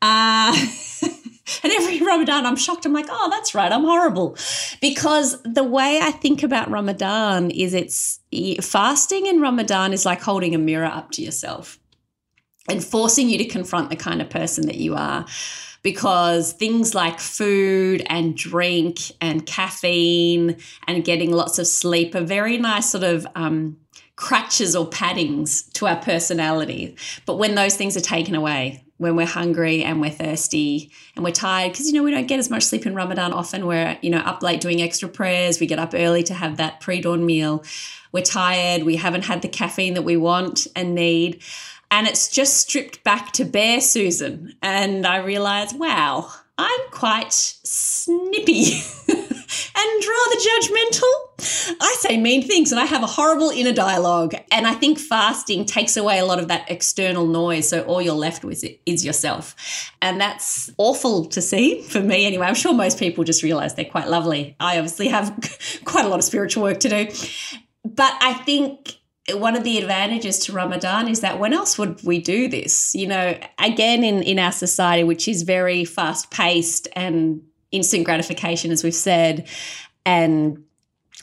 Uh, 0.00 0.56
And 1.62 1.72
every 1.72 2.00
Ramadan, 2.00 2.46
I'm 2.46 2.56
shocked. 2.56 2.86
I'm 2.86 2.92
like, 2.92 3.08
oh, 3.10 3.28
that's 3.30 3.54
right. 3.54 3.70
I'm 3.70 3.84
horrible. 3.84 4.36
Because 4.80 5.40
the 5.42 5.64
way 5.64 6.00
I 6.02 6.10
think 6.10 6.42
about 6.42 6.70
Ramadan 6.70 7.50
is 7.50 7.74
it's 7.74 8.20
fasting 8.62 9.26
in 9.26 9.40
Ramadan 9.40 9.92
is 9.92 10.06
like 10.06 10.22
holding 10.22 10.54
a 10.54 10.58
mirror 10.58 10.86
up 10.86 11.10
to 11.12 11.22
yourself 11.22 11.78
and 12.68 12.82
forcing 12.82 13.28
you 13.28 13.38
to 13.38 13.44
confront 13.44 13.90
the 13.90 13.96
kind 13.96 14.22
of 14.22 14.30
person 14.30 14.66
that 14.66 14.76
you 14.76 14.94
are. 14.94 15.26
Because 15.82 16.52
things 16.52 16.94
like 16.94 17.20
food 17.20 18.02
and 18.06 18.34
drink 18.34 19.00
and 19.20 19.44
caffeine 19.44 20.56
and 20.86 21.04
getting 21.04 21.30
lots 21.30 21.58
of 21.58 21.66
sleep 21.66 22.14
are 22.14 22.22
very 22.22 22.56
nice, 22.56 22.90
sort 22.90 23.04
of. 23.04 23.26
Um, 23.34 23.78
crutches 24.16 24.76
or 24.76 24.88
paddings 24.88 25.70
to 25.72 25.88
our 25.88 25.96
personality. 25.96 26.96
But 27.26 27.36
when 27.36 27.56
those 27.56 27.76
things 27.76 27.96
are 27.96 28.00
taken 28.00 28.36
away, 28.36 28.84
when 28.98 29.16
we're 29.16 29.26
hungry 29.26 29.82
and 29.82 30.00
we're 30.00 30.10
thirsty 30.10 30.90
and 31.16 31.24
we're 31.24 31.32
tired. 31.32 31.72
Because 31.72 31.86
you 31.86 31.92
know 31.94 32.02
we 32.02 32.10
don't 32.10 32.26
get 32.26 32.38
as 32.38 32.50
much 32.50 32.62
sleep 32.64 32.86
in 32.86 32.94
Ramadan 32.94 33.32
often. 33.32 33.66
We're 33.66 33.98
you 34.02 34.10
know 34.10 34.18
up 34.18 34.42
late 34.42 34.60
doing 34.60 34.82
extra 34.82 35.08
prayers. 35.08 35.60
We 35.60 35.66
get 35.66 35.78
up 35.78 35.94
early 35.94 36.22
to 36.24 36.34
have 36.34 36.56
that 36.56 36.80
pre-dawn 36.80 37.24
meal. 37.26 37.64
We're 38.12 38.22
tired. 38.22 38.84
We 38.84 38.96
haven't 38.96 39.24
had 39.24 39.42
the 39.42 39.48
caffeine 39.48 39.94
that 39.94 40.02
we 40.02 40.16
want 40.16 40.66
and 40.76 40.94
need. 40.94 41.42
And 41.90 42.06
it's 42.06 42.28
just 42.28 42.56
stripped 42.56 43.04
back 43.04 43.32
to 43.32 43.44
bare 43.44 43.80
Susan. 43.80 44.54
And 44.62 45.06
I 45.06 45.18
realize 45.18 45.74
wow 45.74 46.32
I'm 46.56 46.80
quite 46.90 47.32
snippy 47.32 48.80
and 49.08 50.04
rather 50.06 50.36
judgmental. 50.36 51.76
I 51.80 51.96
say 51.98 52.16
mean 52.16 52.46
things 52.46 52.70
and 52.70 52.80
I 52.80 52.84
have 52.84 53.02
a 53.02 53.06
horrible 53.06 53.50
inner 53.50 53.72
dialogue. 53.72 54.34
And 54.52 54.66
I 54.66 54.74
think 54.74 54.98
fasting 54.98 55.64
takes 55.64 55.96
away 55.96 56.18
a 56.18 56.24
lot 56.24 56.38
of 56.38 56.48
that 56.48 56.70
external 56.70 57.26
noise. 57.26 57.68
So 57.68 57.82
all 57.82 58.00
you're 58.00 58.14
left 58.14 58.44
with 58.44 58.64
is 58.86 59.04
yourself. 59.04 59.56
And 60.00 60.20
that's 60.20 60.70
awful 60.78 61.26
to 61.26 61.42
see 61.42 61.82
for 61.82 62.00
me 62.00 62.26
anyway. 62.26 62.46
I'm 62.46 62.54
sure 62.54 62.72
most 62.72 62.98
people 62.98 63.24
just 63.24 63.42
realize 63.42 63.74
they're 63.74 63.84
quite 63.84 64.08
lovely. 64.08 64.56
I 64.60 64.78
obviously 64.78 65.08
have 65.08 65.36
quite 65.84 66.04
a 66.04 66.08
lot 66.08 66.20
of 66.20 66.24
spiritual 66.24 66.62
work 66.62 66.80
to 66.80 66.88
do. 66.88 67.08
But 67.84 68.14
I 68.20 68.34
think 68.34 68.96
one 69.32 69.56
of 69.56 69.64
the 69.64 69.78
advantages 69.78 70.38
to 70.40 70.52
Ramadan 70.52 71.08
is 71.08 71.20
that 71.20 71.38
when 71.38 71.52
else 71.52 71.78
would 71.78 72.02
we 72.04 72.20
do 72.20 72.48
this? 72.48 72.94
You 72.94 73.06
know, 73.06 73.38
again, 73.58 74.04
in, 74.04 74.22
in 74.22 74.38
our 74.38 74.52
society, 74.52 75.02
which 75.02 75.26
is 75.28 75.42
very 75.42 75.84
fast 75.84 76.30
paced 76.30 76.88
and 76.94 77.42
instant 77.72 78.04
gratification, 78.04 78.70
as 78.70 78.84
we've 78.84 78.94
said, 78.94 79.48
and 80.04 80.62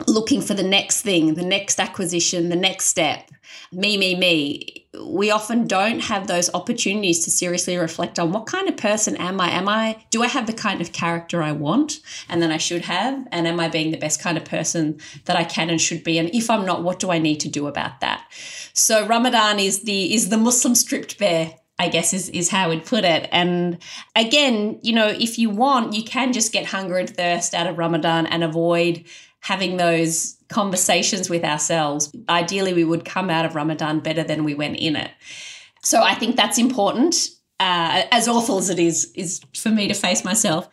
looking 0.07 0.41
for 0.41 0.53
the 0.53 0.63
next 0.63 1.01
thing, 1.01 1.33
the 1.33 1.45
next 1.45 1.79
acquisition, 1.79 2.49
the 2.49 2.55
next 2.55 2.85
step, 2.85 3.29
me, 3.71 3.97
me, 3.97 4.15
me. 4.15 4.87
We 5.05 5.31
often 5.31 5.67
don't 5.67 6.01
have 6.01 6.27
those 6.27 6.53
opportunities 6.53 7.23
to 7.23 7.31
seriously 7.31 7.77
reflect 7.77 8.19
on 8.19 8.31
what 8.31 8.45
kind 8.45 8.67
of 8.67 8.77
person 8.77 9.15
am 9.17 9.39
I? 9.39 9.51
Am 9.51 9.67
I, 9.67 10.03
do 10.09 10.23
I 10.23 10.27
have 10.27 10.47
the 10.47 10.53
kind 10.53 10.81
of 10.81 10.91
character 10.91 11.41
I 11.41 11.51
want 11.51 11.99
and 12.29 12.41
that 12.41 12.51
I 12.51 12.57
should 12.57 12.83
have? 12.83 13.27
And 13.31 13.47
am 13.47 13.59
I 13.59 13.69
being 13.69 13.91
the 13.91 13.97
best 13.97 14.21
kind 14.21 14.37
of 14.37 14.45
person 14.45 14.99
that 15.25 15.37
I 15.37 15.43
can 15.43 15.69
and 15.69 15.79
should 15.79 16.03
be? 16.03 16.17
And 16.17 16.33
if 16.33 16.49
I'm 16.49 16.65
not, 16.65 16.83
what 16.83 16.99
do 16.99 17.11
I 17.11 17.19
need 17.19 17.39
to 17.41 17.49
do 17.49 17.67
about 17.67 18.01
that? 18.01 18.25
So 18.73 19.05
Ramadan 19.05 19.59
is 19.59 19.83
the, 19.83 20.13
is 20.13 20.29
the 20.29 20.37
Muslim 20.37 20.75
stripped 20.75 21.17
bare 21.17 21.53
I 21.79 21.87
guess 21.87 22.13
is, 22.13 22.29
is 22.29 22.49
how 22.49 22.69
we'd 22.69 22.85
put 22.85 23.03
it. 23.03 23.27
And 23.31 23.79
again, 24.15 24.77
you 24.83 24.93
know, 24.93 25.07
if 25.07 25.39
you 25.39 25.49
want, 25.49 25.93
you 25.93 26.03
can 26.03 26.31
just 26.31 26.53
get 26.53 26.67
hunger 26.67 26.97
and 26.97 27.09
thirst 27.09 27.55
out 27.55 27.65
of 27.65 27.79
Ramadan 27.79 28.27
and 28.27 28.43
avoid 28.43 29.03
having 29.41 29.77
those 29.77 30.37
conversations 30.49 31.29
with 31.29 31.43
ourselves. 31.43 32.11
Ideally, 32.29 32.73
we 32.73 32.83
would 32.83 33.05
come 33.05 33.29
out 33.29 33.45
of 33.45 33.55
Ramadan 33.55 33.99
better 33.99 34.23
than 34.23 34.43
we 34.43 34.53
went 34.53 34.77
in 34.77 34.95
it. 34.95 35.11
So 35.83 36.01
I 36.01 36.13
think 36.13 36.35
that's 36.35 36.57
important. 36.57 37.15
Uh, 37.59 38.03
as 38.11 38.27
awful 38.27 38.57
as 38.57 38.69
it 38.69 38.79
is, 38.79 39.11
is 39.15 39.41
for 39.55 39.69
me 39.69 39.87
to 39.87 39.93
face 39.93 40.23
myself. 40.23 40.69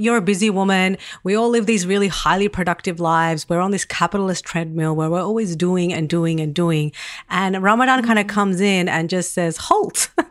You're 0.00 0.18
a 0.18 0.22
busy 0.22 0.48
woman. 0.48 0.96
We 1.24 1.34
all 1.34 1.48
live 1.48 1.66
these 1.66 1.84
really 1.84 2.06
highly 2.06 2.48
productive 2.48 3.00
lives. 3.00 3.48
We're 3.48 3.58
on 3.58 3.72
this 3.72 3.84
capitalist 3.84 4.44
treadmill 4.44 4.94
where 4.94 5.10
we're 5.10 5.20
always 5.20 5.56
doing 5.56 5.92
and 5.92 6.08
doing 6.08 6.38
and 6.38 6.54
doing. 6.54 6.92
And 7.28 7.60
Ramadan 7.60 8.04
kind 8.04 8.20
of 8.20 8.28
comes 8.28 8.60
in 8.60 8.88
and 8.88 9.10
just 9.10 9.32
says, 9.32 9.56
halt, 9.56 10.10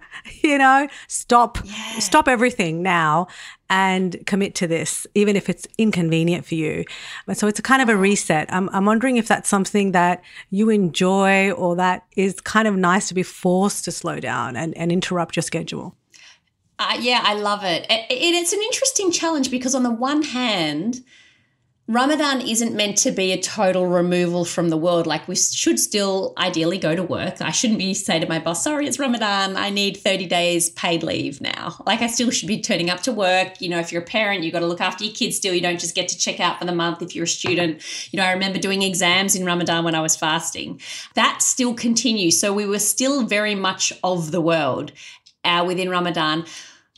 you 0.47 0.57
know, 0.57 0.87
stop, 1.07 1.57
yeah. 1.63 1.99
stop 1.99 2.27
everything 2.27 2.81
now 2.81 3.27
and 3.69 4.25
commit 4.25 4.55
to 4.55 4.67
this, 4.67 5.05
even 5.13 5.35
if 5.35 5.49
it's 5.49 5.67
inconvenient 5.77 6.45
for 6.45 6.55
you. 6.55 6.85
So 7.33 7.47
it's 7.47 7.59
a 7.59 7.63
kind 7.63 7.81
of 7.81 7.89
a 7.89 7.97
reset. 7.97 8.51
I'm, 8.51 8.69
I'm 8.69 8.85
wondering 8.85 9.17
if 9.17 9.27
that's 9.27 9.49
something 9.49 9.91
that 9.91 10.23
you 10.49 10.69
enjoy 10.69 11.51
or 11.51 11.75
that 11.75 12.05
is 12.15 12.39
kind 12.41 12.67
of 12.67 12.75
nice 12.75 13.07
to 13.09 13.13
be 13.13 13.23
forced 13.23 13.85
to 13.85 13.91
slow 13.91 14.19
down 14.19 14.55
and, 14.55 14.75
and 14.77 14.91
interrupt 14.91 15.35
your 15.35 15.43
schedule. 15.43 15.95
Uh, 16.79 16.97
yeah, 16.99 17.21
I 17.23 17.33
love 17.33 17.63
it. 17.63 17.85
it. 17.89 18.05
It's 18.09 18.53
an 18.53 18.61
interesting 18.61 19.11
challenge 19.11 19.49
because, 19.49 19.73
on 19.73 19.83
the 19.83 19.91
one 19.91 20.21
hand, 20.21 21.03
Ramadan 21.89 22.41
isn't 22.41 22.75
meant 22.75 22.97
to 22.97 23.11
be 23.11 23.31
a 23.31 23.41
total 23.41 23.87
removal 23.87 24.43
from 24.43 24.67
the 24.67 24.75
world. 24.75 25.07
Like 25.07 25.25
we 25.25 25.37
should 25.37 25.79
still 25.79 26.33
ideally 26.37 26.77
go 26.77 26.97
to 26.97 27.01
work. 27.01 27.41
I 27.41 27.51
shouldn't 27.51 27.79
be 27.79 27.93
say 27.93 28.19
to 28.19 28.27
my 28.27 28.39
boss, 28.39 28.61
sorry, 28.61 28.87
it's 28.87 28.99
Ramadan. 28.99 29.55
I 29.55 29.69
need 29.69 29.95
30 29.95 30.25
days 30.25 30.69
paid 30.71 31.01
leave 31.01 31.39
now. 31.39 31.81
Like 31.85 32.01
I 32.01 32.07
still 32.07 32.29
should 32.29 32.49
be 32.49 32.59
turning 32.59 32.89
up 32.89 33.03
to 33.03 33.13
work. 33.13 33.61
You 33.61 33.69
know, 33.69 33.79
if 33.79 33.93
you're 33.93 34.01
a 34.01 34.05
parent, 34.05 34.43
you've 34.43 34.51
got 34.51 34.59
to 34.59 34.67
look 34.67 34.81
after 34.81 35.05
your 35.05 35.13
kids 35.13 35.37
still. 35.37 35.53
You 35.53 35.61
don't 35.61 35.79
just 35.79 35.95
get 35.95 36.09
to 36.09 36.17
check 36.17 36.41
out 36.41 36.59
for 36.59 36.65
the 36.65 36.75
month 36.75 37.01
if 37.01 37.15
you're 37.15 37.23
a 37.23 37.27
student. 37.27 37.81
You 38.11 38.17
know, 38.17 38.25
I 38.25 38.33
remember 38.33 38.59
doing 38.59 38.81
exams 38.81 39.33
in 39.33 39.45
Ramadan 39.45 39.85
when 39.85 39.95
I 39.95 40.01
was 40.01 40.17
fasting. 40.17 40.81
That 41.13 41.41
still 41.41 41.73
continues. 41.73 42.37
So 42.37 42.51
we 42.51 42.65
were 42.65 42.79
still 42.79 43.23
very 43.23 43.55
much 43.55 43.93
of 44.03 44.31
the 44.31 44.41
world 44.41 44.91
uh, 45.45 45.63
within 45.65 45.89
Ramadan. 45.89 46.45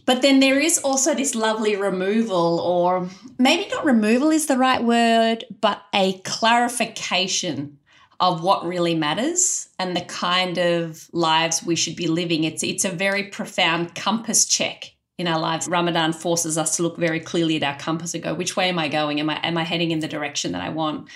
But 0.10 0.24
then 0.24 0.40
there 0.40 0.58
is 0.58 0.80
also 0.80 1.14
this 1.14 1.36
lovely 1.36 1.76
removal, 1.76 2.60
or 2.62 3.08
maybe 3.38 3.70
not 3.70 3.86
removal 3.86 4.32
is 4.32 4.48
the 4.48 4.58
right 4.58 4.84
word, 4.84 5.46
but 5.62 5.84
a 5.94 6.14
clarification 6.22 7.78
of 8.20 8.42
what 8.42 8.66
really 8.66 8.96
matters 8.96 9.70
and 9.78 9.96
the 9.96 10.02
kind 10.02 10.58
of 10.58 11.08
lives 11.14 11.62
we 11.62 11.76
should 11.76 11.96
be 11.96 12.08
living. 12.08 12.44
It's 12.44 12.64
it's 12.64 12.86
a 12.86 12.90
very 12.90 13.26
profound 13.26 13.94
compass 13.94 14.46
check 14.46 14.96
in 15.20 15.28
our 15.28 15.40
lives. 15.40 15.68
Ramadan 15.68 16.12
forces 16.14 16.58
us 16.58 16.78
to 16.78 16.82
look 16.82 16.98
very 16.98 17.20
clearly 17.20 17.58
at 17.58 17.64
our 17.64 17.78
compass 17.78 18.16
and 18.16 18.24
go, 18.24 18.34
which 18.34 18.58
way 18.58 18.68
am 18.68 18.80
I 18.80 18.88
going? 18.88 19.20
Am 19.20 19.30
I 19.30 19.40
am 19.44 19.60
I 19.60 19.64
heading 19.64 19.92
in 19.92 20.00
the 20.00 20.08
direction 20.08 20.54
that 20.54 20.64
I 20.64 20.70
want? 20.70 21.08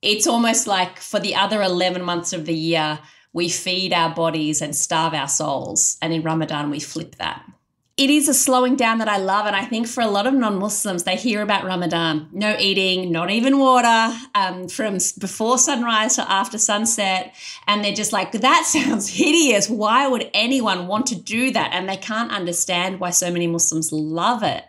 It's 0.00 0.26
almost 0.26 0.66
like 0.66 0.98
for 0.98 1.20
the 1.20 1.34
other 1.34 1.60
11 1.60 2.02
months 2.02 2.32
of 2.32 2.46
the 2.46 2.54
year, 2.54 3.00
we 3.34 3.50
feed 3.50 3.92
our 3.92 4.14
bodies 4.14 4.62
and 4.62 4.74
starve 4.74 5.12
our 5.12 5.28
souls. 5.28 5.98
And 6.00 6.14
in 6.14 6.22
Ramadan, 6.22 6.70
we 6.70 6.80
flip 6.80 7.16
that 7.16 7.44
it 7.96 8.10
is 8.10 8.28
a 8.28 8.34
slowing 8.34 8.74
down 8.74 8.98
that 8.98 9.08
I 9.08 9.18
love. 9.18 9.46
And 9.46 9.54
I 9.54 9.64
think 9.64 9.86
for 9.86 10.00
a 10.00 10.08
lot 10.08 10.26
of 10.26 10.34
non 10.34 10.58
Muslims, 10.58 11.04
they 11.04 11.16
hear 11.16 11.42
about 11.42 11.64
Ramadan 11.64 12.28
no 12.32 12.56
eating, 12.58 13.12
not 13.12 13.30
even 13.30 13.58
water 13.58 14.16
um, 14.34 14.68
from 14.68 14.98
before 15.18 15.58
sunrise 15.58 16.16
to 16.16 16.28
after 16.30 16.58
sunset. 16.58 17.34
And 17.68 17.84
they're 17.84 17.94
just 17.94 18.12
like, 18.12 18.32
that 18.32 18.64
sounds 18.66 19.08
hideous. 19.08 19.68
Why 19.68 20.08
would 20.08 20.28
anyone 20.34 20.88
want 20.88 21.06
to 21.06 21.14
do 21.14 21.52
that? 21.52 21.70
And 21.72 21.88
they 21.88 21.96
can't 21.96 22.32
understand 22.32 22.98
why 22.98 23.10
so 23.10 23.30
many 23.30 23.46
Muslims 23.46 23.92
love 23.92 24.42
it, 24.42 24.64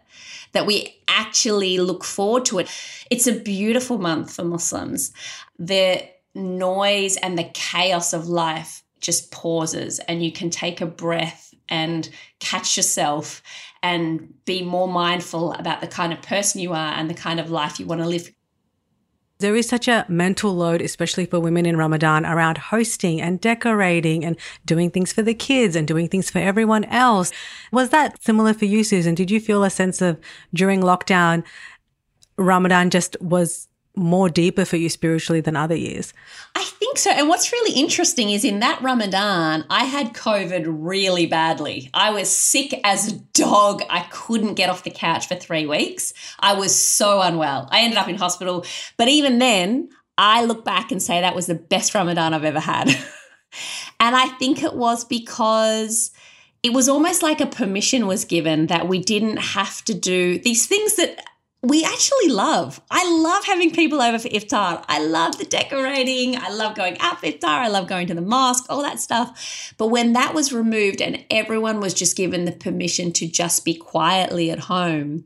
that 0.52 0.68
we 0.68 0.96
actually 1.08 1.80
look 1.80 2.04
forward 2.04 2.46
to 2.46 2.60
it. 2.60 2.70
It's 3.10 3.26
a 3.26 3.40
beautiful 3.40 3.98
month 3.98 4.36
for 4.36 4.44
Muslims. 4.44 5.12
The 5.58 6.04
noise 6.36 7.18
and 7.18 7.40
the 7.40 7.50
chaos 7.56 8.14
of 8.14 8.28
life 8.28 8.84
just 9.02 9.32
pauses, 9.32 10.00
and 10.00 10.24
you 10.24 10.32
can 10.32 10.50
take 10.50 10.82
a 10.82 10.86
breath 10.86 11.55
and 11.70 12.10
catch 12.40 12.78
yourself 12.78 13.42
and 13.82 14.34
be 14.46 14.64
more 14.64 14.88
mindful 14.88 15.54
about 15.54 15.82
the 15.82 15.88
kind 15.88 16.12
of 16.12 16.22
person 16.22 16.62
you 16.62 16.74
are 16.74 16.94
and 16.94 17.10
the 17.10 17.14
kind 17.14 17.40
of 17.40 17.52
life 17.52 17.80
you 17.80 17.86
want 17.86 18.02
to 18.02 18.08
live. 18.08 18.32
There 19.40 19.56
is 19.56 19.68
such 19.68 19.90
a 19.90 20.06
mental 20.08 20.56
load, 20.56 20.82
especially 20.82 21.26
for 21.26 21.42
women 21.42 21.66
in 21.66 21.76
Ramadan, 21.76 22.26
around 22.26 22.58
hosting 22.58 23.22
and 23.22 23.42
decorating 23.42 24.24
and 24.24 24.38
doing 24.66 24.90
things 24.90 25.12
for 25.12 25.22
the 25.22 25.34
kids 25.34 25.76
and 25.76 25.86
doing 25.86 26.08
things 26.08 26.30
for 26.30 26.40
everyone 26.40 26.86
else. 26.86 27.34
Was 27.72 27.90
that 27.90 28.24
similar 28.24 28.54
for 28.54 28.66
you, 28.66 28.84
Susan? 28.84 29.14
Did 29.14 29.30
you 29.30 29.42
feel 29.42 29.64
a 29.66 29.70
sense 29.70 30.02
of 30.02 30.20
during 30.54 30.82
lockdown, 30.82 31.44
Ramadan 32.38 32.90
just 32.90 33.18
was 33.22 33.68
more 33.96 34.30
deeper 34.30 34.66
for 34.66 34.78
you 34.78 34.90
spiritually 34.90 35.42
than 35.42 35.56
other 35.56 35.76
years? 35.76 36.14
I 36.56 36.64
think 36.64 36.98
so. 36.98 37.12
And 37.12 37.28
what's 37.28 37.52
really 37.52 37.80
interesting 37.80 38.30
is 38.30 38.44
in 38.44 38.60
that 38.60 38.82
Ramadan, 38.82 39.66
I 39.70 39.86
had 39.86 40.14
COVID 40.14 40.66
really 40.68 41.26
badly. 41.26 41.90
I 41.94 42.12
was 42.12 42.30
sick 42.30 42.80
as 42.84 43.12
a 43.12 43.16
dog. 43.34 43.84
I 43.90 44.02
couldn't 44.12 44.56
get 44.56 44.70
off 44.70 44.84
the 44.84 44.92
couch 44.92 45.28
for 45.28 45.36
three 45.36 45.66
weeks. 45.66 46.14
I 46.40 46.54
was 46.54 46.74
so 46.74 47.22
unwell. 47.22 47.68
I 47.72 47.82
ended 47.82 47.98
up 47.98 48.08
in 48.08 48.16
hospital. 48.16 48.66
But 48.98 49.08
even 49.08 49.40
then, 49.40 49.90
I 50.18 50.46
look 50.46 50.64
back 50.64 50.92
and 50.92 51.02
say 51.02 51.22
that 51.22 51.36
was 51.36 51.48
the 51.48 51.56
best 51.56 51.94
Ramadan 51.94 52.34
I've 52.34 52.46
ever 52.46 52.60
had. 52.60 52.88
and 54.00 54.16
I 54.16 54.28
think 54.40 54.64
it 54.64 54.76
was 54.76 55.04
because 55.04 56.12
it 56.64 56.74
was 56.74 56.90
almost 56.90 57.22
like 57.22 57.42
a 57.42 57.46
permission 57.46 58.08
was 58.08 58.26
given 58.26 58.68
that 58.68 58.88
we 58.88 59.00
didn't 59.00 59.38
have 59.38 59.84
to 59.86 59.94
do 59.94 60.40
these 60.40 60.66
things 60.66 60.96
that 60.96 61.24
we 61.66 61.84
actually 61.84 62.30
love. 62.30 62.80
I 62.92 63.10
love 63.10 63.44
having 63.46 63.72
people 63.72 64.02
over 64.02 64.20
for 64.20 64.30
iftar. 64.30 64.86
I 64.88 65.04
love 65.04 65.38
the 65.38 65.46
decorating. 65.46 66.38
I 66.38 66.50
love 66.50 66.76
going 66.76 67.00
out 67.00 67.20
for 67.20 67.26
iftar. 67.26 67.46
I 67.46 67.70
love 67.70 67.88
going 67.88 68.08
to 68.08 68.14
the 68.14 68.22
mosque, 68.22 68.66
all 68.70 68.84
that 68.84 69.00
stuff. 69.00 69.74
But 69.78 69.88
when 69.88 70.14
that 70.14 70.34
was 70.34 70.54
removed 70.54 71.02
and 71.02 71.26
everyone 71.32 71.80
was 71.80 71.94
just 71.94 72.16
given 72.16 72.46
the 72.46 72.52
permission 72.52 73.12
to 73.14 73.28
just 73.28 73.66
be 73.66 73.74
quietly 73.74 74.52
at 74.52 74.60
home, 74.60 75.26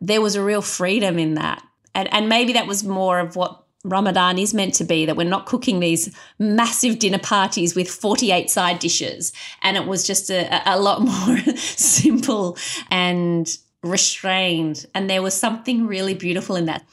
there 0.00 0.20
was 0.20 0.34
a 0.34 0.42
real 0.42 0.62
freedom 0.62 1.18
in 1.18 1.34
that. 1.34 1.62
And, 1.94 2.12
and 2.12 2.28
maybe 2.28 2.52
that 2.54 2.66
was 2.66 2.82
more 2.82 3.20
of 3.20 3.36
what 3.36 3.64
Ramadan 3.84 4.38
is 4.38 4.52
meant 4.52 4.74
to 4.74 4.84
be 4.84 5.06
that 5.06 5.16
we're 5.16 5.24
not 5.24 5.46
cooking 5.46 5.78
these 5.78 6.14
massive 6.38 6.98
dinner 6.98 7.18
parties 7.18 7.76
with 7.76 7.88
48 7.88 8.50
side 8.50 8.80
dishes. 8.80 9.32
And 9.62 9.76
it 9.76 9.86
was 9.86 10.04
just 10.04 10.30
a, 10.30 10.62
a 10.70 10.78
lot 10.78 11.02
more 11.02 11.38
simple 11.56 12.56
and 12.90 13.56
restrained. 13.82 14.86
And 14.94 15.08
there 15.08 15.22
was 15.22 15.34
something 15.34 15.86
really 15.86 16.14
beautiful 16.14 16.56
in 16.56 16.66
that. 16.66 16.84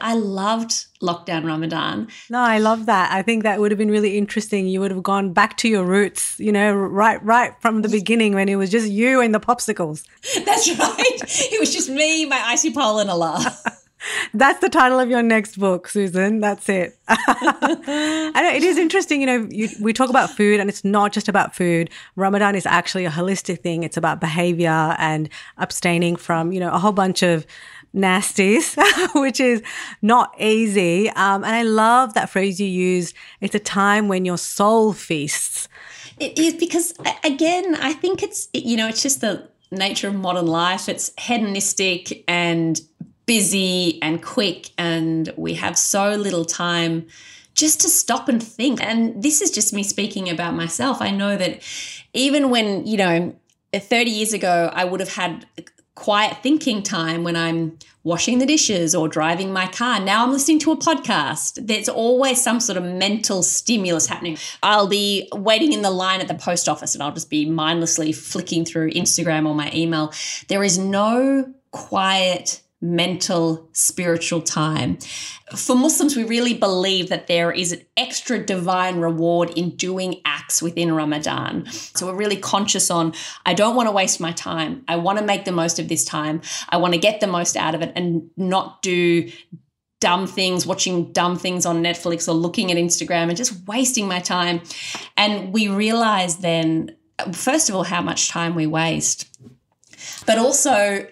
I 0.00 0.14
loved 0.14 0.86
lockdown 1.00 1.44
Ramadan. 1.44 2.08
No, 2.28 2.40
I 2.40 2.58
love 2.58 2.86
that. 2.86 3.12
I 3.12 3.22
think 3.22 3.44
that 3.44 3.60
would 3.60 3.70
have 3.70 3.78
been 3.78 3.90
really 3.90 4.18
interesting. 4.18 4.66
You 4.66 4.80
would 4.80 4.90
have 4.90 5.04
gone 5.04 5.32
back 5.32 5.56
to 5.58 5.68
your 5.68 5.84
roots, 5.84 6.38
you 6.40 6.50
know, 6.50 6.74
right 6.74 7.22
right 7.24 7.54
from 7.60 7.82
the 7.82 7.88
beginning 7.88 8.34
when 8.34 8.48
it 8.48 8.56
was 8.56 8.70
just 8.70 8.88
you 8.88 9.20
and 9.20 9.32
the 9.32 9.40
popsicles. 9.40 10.04
That's 10.44 10.68
right. 10.76 11.20
it 11.52 11.60
was 11.60 11.72
just 11.72 11.88
me, 11.88 12.26
my 12.26 12.42
icy 12.46 12.72
pole 12.72 12.98
and 12.98 13.08
Allah. 13.08 13.56
That's 14.34 14.60
the 14.60 14.68
title 14.68 14.98
of 14.98 15.10
your 15.10 15.22
next 15.22 15.58
book, 15.58 15.88
Susan. 15.88 16.40
That's 16.40 16.68
it. 16.68 16.98
I 17.08 18.32
know 18.34 18.50
it 18.50 18.62
is 18.62 18.78
interesting. 18.78 19.20
You 19.20 19.26
know, 19.26 19.48
you, 19.50 19.68
we 19.80 19.92
talk 19.92 20.10
about 20.10 20.30
food, 20.30 20.60
and 20.60 20.68
it's 20.68 20.84
not 20.84 21.12
just 21.12 21.28
about 21.28 21.54
food. 21.54 21.90
Ramadan 22.16 22.54
is 22.54 22.66
actually 22.66 23.04
a 23.04 23.10
holistic 23.10 23.60
thing. 23.60 23.82
It's 23.82 23.96
about 23.96 24.20
behavior 24.20 24.96
and 24.98 25.28
abstaining 25.58 26.16
from, 26.16 26.52
you 26.52 26.60
know, 26.60 26.72
a 26.72 26.78
whole 26.78 26.92
bunch 26.92 27.22
of 27.22 27.46
nasties, 27.94 28.76
which 29.20 29.40
is 29.40 29.62
not 30.02 30.34
easy. 30.38 31.08
Um, 31.10 31.44
and 31.44 31.54
I 31.54 31.62
love 31.62 32.14
that 32.14 32.30
phrase 32.30 32.60
you 32.60 32.66
used. 32.66 33.14
It's 33.40 33.54
a 33.54 33.60
time 33.60 34.08
when 34.08 34.24
your 34.24 34.38
soul 34.38 34.92
feasts. 34.92 35.68
It 36.18 36.38
is 36.38 36.54
because, 36.54 36.94
again, 37.24 37.74
I 37.76 37.92
think 37.92 38.22
it's, 38.22 38.48
you 38.52 38.76
know, 38.76 38.88
it's 38.88 39.02
just 39.02 39.20
the 39.20 39.48
nature 39.70 40.08
of 40.08 40.14
modern 40.14 40.46
life. 40.46 40.88
It's 40.88 41.12
hedonistic 41.18 42.24
and 42.28 42.80
busy 43.26 44.00
and 44.02 44.22
quick, 44.22 44.70
and 44.78 45.32
we 45.36 45.54
have 45.54 45.78
so 45.78 46.14
little 46.14 46.44
time 46.44 47.06
just 47.54 47.80
to 47.82 47.88
stop 47.88 48.28
and 48.28 48.42
think. 48.42 48.82
And 48.82 49.22
this 49.22 49.40
is 49.40 49.50
just 49.50 49.72
me 49.72 49.82
speaking 49.82 50.28
about 50.28 50.54
myself. 50.54 51.00
I 51.00 51.10
know 51.10 51.36
that 51.36 51.62
even 52.12 52.50
when, 52.50 52.86
you 52.86 52.96
know, 52.96 53.34
30 53.72 54.10
years 54.10 54.32
ago, 54.32 54.70
I 54.72 54.84
would 54.84 55.00
have 55.00 55.14
had 55.14 55.46
quiet 55.94 56.38
thinking 56.42 56.82
time 56.82 57.22
when 57.22 57.36
I'm 57.36 57.78
washing 58.02 58.38
the 58.38 58.46
dishes 58.46 58.94
or 58.94 59.08
driving 59.08 59.52
my 59.52 59.66
car. 59.66 60.00
Now 60.00 60.24
I'm 60.24 60.32
listening 60.32 60.58
to 60.60 60.72
a 60.72 60.76
podcast. 60.76 61.66
There's 61.66 61.88
always 61.88 62.42
some 62.42 62.60
sort 62.60 62.76
of 62.76 62.84
mental 62.84 63.42
stimulus 63.42 64.06
happening. 64.06 64.36
I'll 64.62 64.88
be 64.88 65.28
waiting 65.32 65.72
in 65.72 65.82
the 65.82 65.90
line 65.90 66.20
at 66.20 66.28
the 66.28 66.34
post 66.34 66.68
office 66.68 66.94
and 66.94 67.02
I'll 67.02 67.12
just 67.12 67.30
be 67.30 67.48
mindlessly 67.48 68.12
flicking 68.12 68.64
through 68.64 68.90
Instagram 68.90 69.46
or 69.46 69.54
my 69.54 69.70
email. 69.72 70.12
There 70.48 70.62
is 70.62 70.76
no 70.78 71.54
quiet 71.70 72.60
mental, 72.84 73.66
spiritual 73.72 74.42
time. 74.42 74.98
For 75.56 75.74
Muslims, 75.74 76.16
we 76.16 76.24
really 76.24 76.52
believe 76.52 77.08
that 77.08 77.28
there 77.28 77.50
is 77.50 77.72
an 77.72 77.80
extra 77.96 78.38
divine 78.38 78.98
reward 78.98 79.50
in 79.56 79.70
doing 79.70 80.20
acts 80.26 80.60
within 80.60 80.94
Ramadan. 80.94 81.64
So 81.70 82.06
we're 82.06 82.14
really 82.14 82.36
conscious 82.36 82.90
on 82.90 83.14
I 83.46 83.54
don't 83.54 83.74
want 83.74 83.86
to 83.86 83.92
waste 83.92 84.20
my 84.20 84.32
time. 84.32 84.84
I 84.86 84.96
want 84.96 85.18
to 85.18 85.24
make 85.24 85.46
the 85.46 85.52
most 85.52 85.78
of 85.78 85.88
this 85.88 86.04
time. 86.04 86.42
I 86.68 86.76
want 86.76 86.92
to 86.92 87.00
get 87.00 87.20
the 87.20 87.26
most 87.26 87.56
out 87.56 87.74
of 87.74 87.80
it 87.80 87.92
and 87.96 88.28
not 88.36 88.82
do 88.82 89.30
dumb 90.00 90.26
things, 90.26 90.66
watching 90.66 91.10
dumb 91.12 91.38
things 91.38 91.64
on 91.64 91.82
Netflix 91.82 92.28
or 92.28 92.32
looking 92.32 92.70
at 92.70 92.76
Instagram 92.76 93.28
and 93.28 93.36
just 93.36 93.66
wasting 93.66 94.06
my 94.06 94.20
time. 94.20 94.60
And 95.16 95.54
we 95.54 95.68
realize 95.68 96.36
then, 96.38 96.94
first 97.32 97.70
of 97.70 97.74
all, 97.74 97.84
how 97.84 98.02
much 98.02 98.28
time 98.28 98.54
we 98.54 98.66
waste, 98.66 99.26
but 100.26 100.36
also 100.36 101.06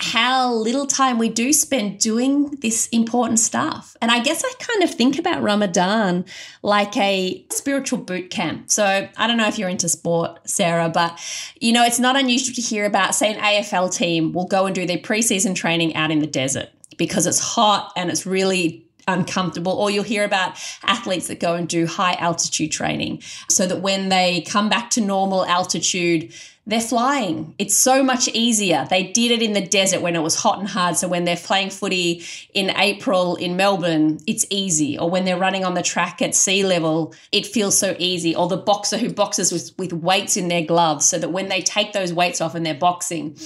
how 0.00 0.52
little 0.52 0.86
time 0.86 1.18
we 1.18 1.28
do 1.28 1.52
spend 1.52 1.98
doing 2.00 2.50
this 2.60 2.88
important 2.88 3.38
stuff. 3.38 3.96
And 4.02 4.10
I 4.10 4.20
guess 4.20 4.42
I 4.44 4.52
kind 4.58 4.82
of 4.82 4.90
think 4.90 5.18
about 5.18 5.42
Ramadan 5.42 6.24
like 6.62 6.96
a 6.96 7.44
spiritual 7.50 8.00
boot 8.00 8.28
camp. 8.30 8.70
So 8.70 9.08
I 9.16 9.26
don't 9.26 9.36
know 9.36 9.46
if 9.46 9.58
you're 9.58 9.68
into 9.68 9.88
sport, 9.88 10.48
Sarah, 10.48 10.88
but 10.88 11.20
you 11.60 11.72
know, 11.72 11.84
it's 11.84 12.00
not 12.00 12.16
unusual 12.16 12.54
to 12.54 12.60
hear 12.60 12.86
about, 12.86 13.14
say, 13.14 13.32
an 13.32 13.40
AFL 13.40 13.94
team 13.94 14.32
will 14.32 14.46
go 14.46 14.66
and 14.66 14.74
do 14.74 14.84
their 14.84 14.98
preseason 14.98 15.54
training 15.54 15.94
out 15.94 16.10
in 16.10 16.18
the 16.18 16.26
desert 16.26 16.70
because 16.96 17.26
it's 17.26 17.38
hot 17.38 17.92
and 17.96 18.10
it's 18.10 18.26
really 18.26 18.83
uncomfortable 19.06 19.72
or 19.72 19.90
you'll 19.90 20.04
hear 20.04 20.24
about 20.24 20.56
athletes 20.82 21.28
that 21.28 21.40
go 21.40 21.54
and 21.54 21.68
do 21.68 21.86
high 21.86 22.14
altitude 22.14 22.70
training 22.70 23.22
so 23.48 23.66
that 23.66 23.80
when 23.80 24.08
they 24.08 24.42
come 24.42 24.68
back 24.68 24.90
to 24.90 25.00
normal 25.00 25.44
altitude 25.46 26.32
they're 26.66 26.80
flying. 26.80 27.54
It's 27.58 27.74
so 27.76 28.02
much 28.02 28.28
easier. 28.28 28.86
They 28.88 29.04
did 29.04 29.30
it 29.30 29.42
in 29.42 29.52
the 29.52 29.66
desert 29.66 30.00
when 30.00 30.16
it 30.16 30.22
was 30.22 30.34
hot 30.34 30.58
and 30.58 30.66
hard. 30.66 30.96
So 30.96 31.08
when 31.08 31.24
they're 31.24 31.36
playing 31.36 31.70
footy 31.70 32.24
in 32.54 32.70
April 32.70 33.36
in 33.36 33.56
Melbourne, 33.56 34.18
it's 34.26 34.46
easy. 34.48 34.98
Or 34.98 35.10
when 35.10 35.26
they're 35.26 35.38
running 35.38 35.64
on 35.64 35.74
the 35.74 35.82
track 35.82 36.22
at 36.22 36.34
sea 36.34 36.64
level, 36.64 37.14
it 37.32 37.46
feels 37.46 37.76
so 37.76 37.94
easy. 37.98 38.34
Or 38.34 38.48
the 38.48 38.56
boxer 38.56 38.96
who 38.96 39.12
boxes 39.12 39.52
with, 39.52 39.74
with 39.78 39.92
weights 39.92 40.38
in 40.38 40.48
their 40.48 40.64
gloves 40.64 41.06
so 41.06 41.18
that 41.18 41.32
when 41.32 41.48
they 41.48 41.60
take 41.60 41.92
those 41.92 42.14
weights 42.14 42.40
off 42.40 42.54
and 42.54 42.64
they're 42.64 42.74
boxing, 42.74 43.36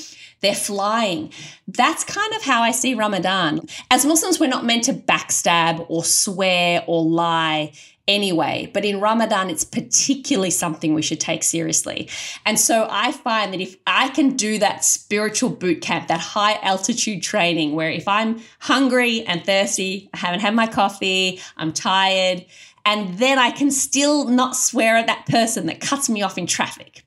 they're 0.40 0.54
flying. 0.54 1.32
That's 1.66 2.04
kind 2.04 2.34
of 2.34 2.42
how 2.42 2.62
I 2.62 2.70
see 2.70 2.94
Ramadan. 2.94 3.60
As 3.90 4.04
Muslims, 4.04 4.38
we're 4.38 4.48
not 4.48 4.64
meant 4.64 4.84
to 4.84 4.92
backstab 4.92 5.84
or 5.88 6.04
swear 6.04 6.84
or 6.86 7.04
lie 7.04 7.72
anyway. 8.08 8.70
But 8.72 8.84
in 8.84 9.00
Ramadan, 9.00 9.50
it's 9.50 9.64
particularly 9.64 10.50
something 10.50 10.94
we 10.94 11.02
should 11.02 11.20
take 11.20 11.42
seriously. 11.42 12.08
And 12.46 12.58
so 12.58 12.88
I 12.90 13.12
find 13.12 13.52
that 13.52 13.60
if 13.60 13.76
I 13.86 14.08
can 14.08 14.34
do 14.34 14.58
that 14.58 14.84
spiritual 14.84 15.50
boot 15.50 15.82
camp, 15.82 16.08
that 16.08 16.20
high 16.20 16.54
altitude 16.62 17.22
training, 17.22 17.74
where 17.74 17.90
if 17.90 18.08
I'm 18.08 18.40
hungry 18.60 19.24
and 19.26 19.44
thirsty, 19.44 20.08
I 20.14 20.18
haven't 20.18 20.40
had 20.40 20.54
my 20.54 20.66
coffee, 20.66 21.40
I'm 21.56 21.72
tired, 21.72 22.46
and 22.86 23.18
then 23.18 23.38
I 23.38 23.50
can 23.50 23.70
still 23.70 24.26
not 24.26 24.56
swear 24.56 24.96
at 24.96 25.06
that 25.06 25.26
person 25.26 25.66
that 25.66 25.80
cuts 25.80 26.08
me 26.08 26.22
off 26.22 26.38
in 26.38 26.46
traffic, 26.46 27.04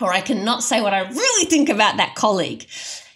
or 0.00 0.12
I 0.12 0.20
cannot 0.20 0.62
say 0.62 0.80
what 0.80 0.94
I 0.94 1.08
really 1.08 1.46
think 1.46 1.68
about 1.68 1.96
that 1.98 2.14
colleague. 2.14 2.66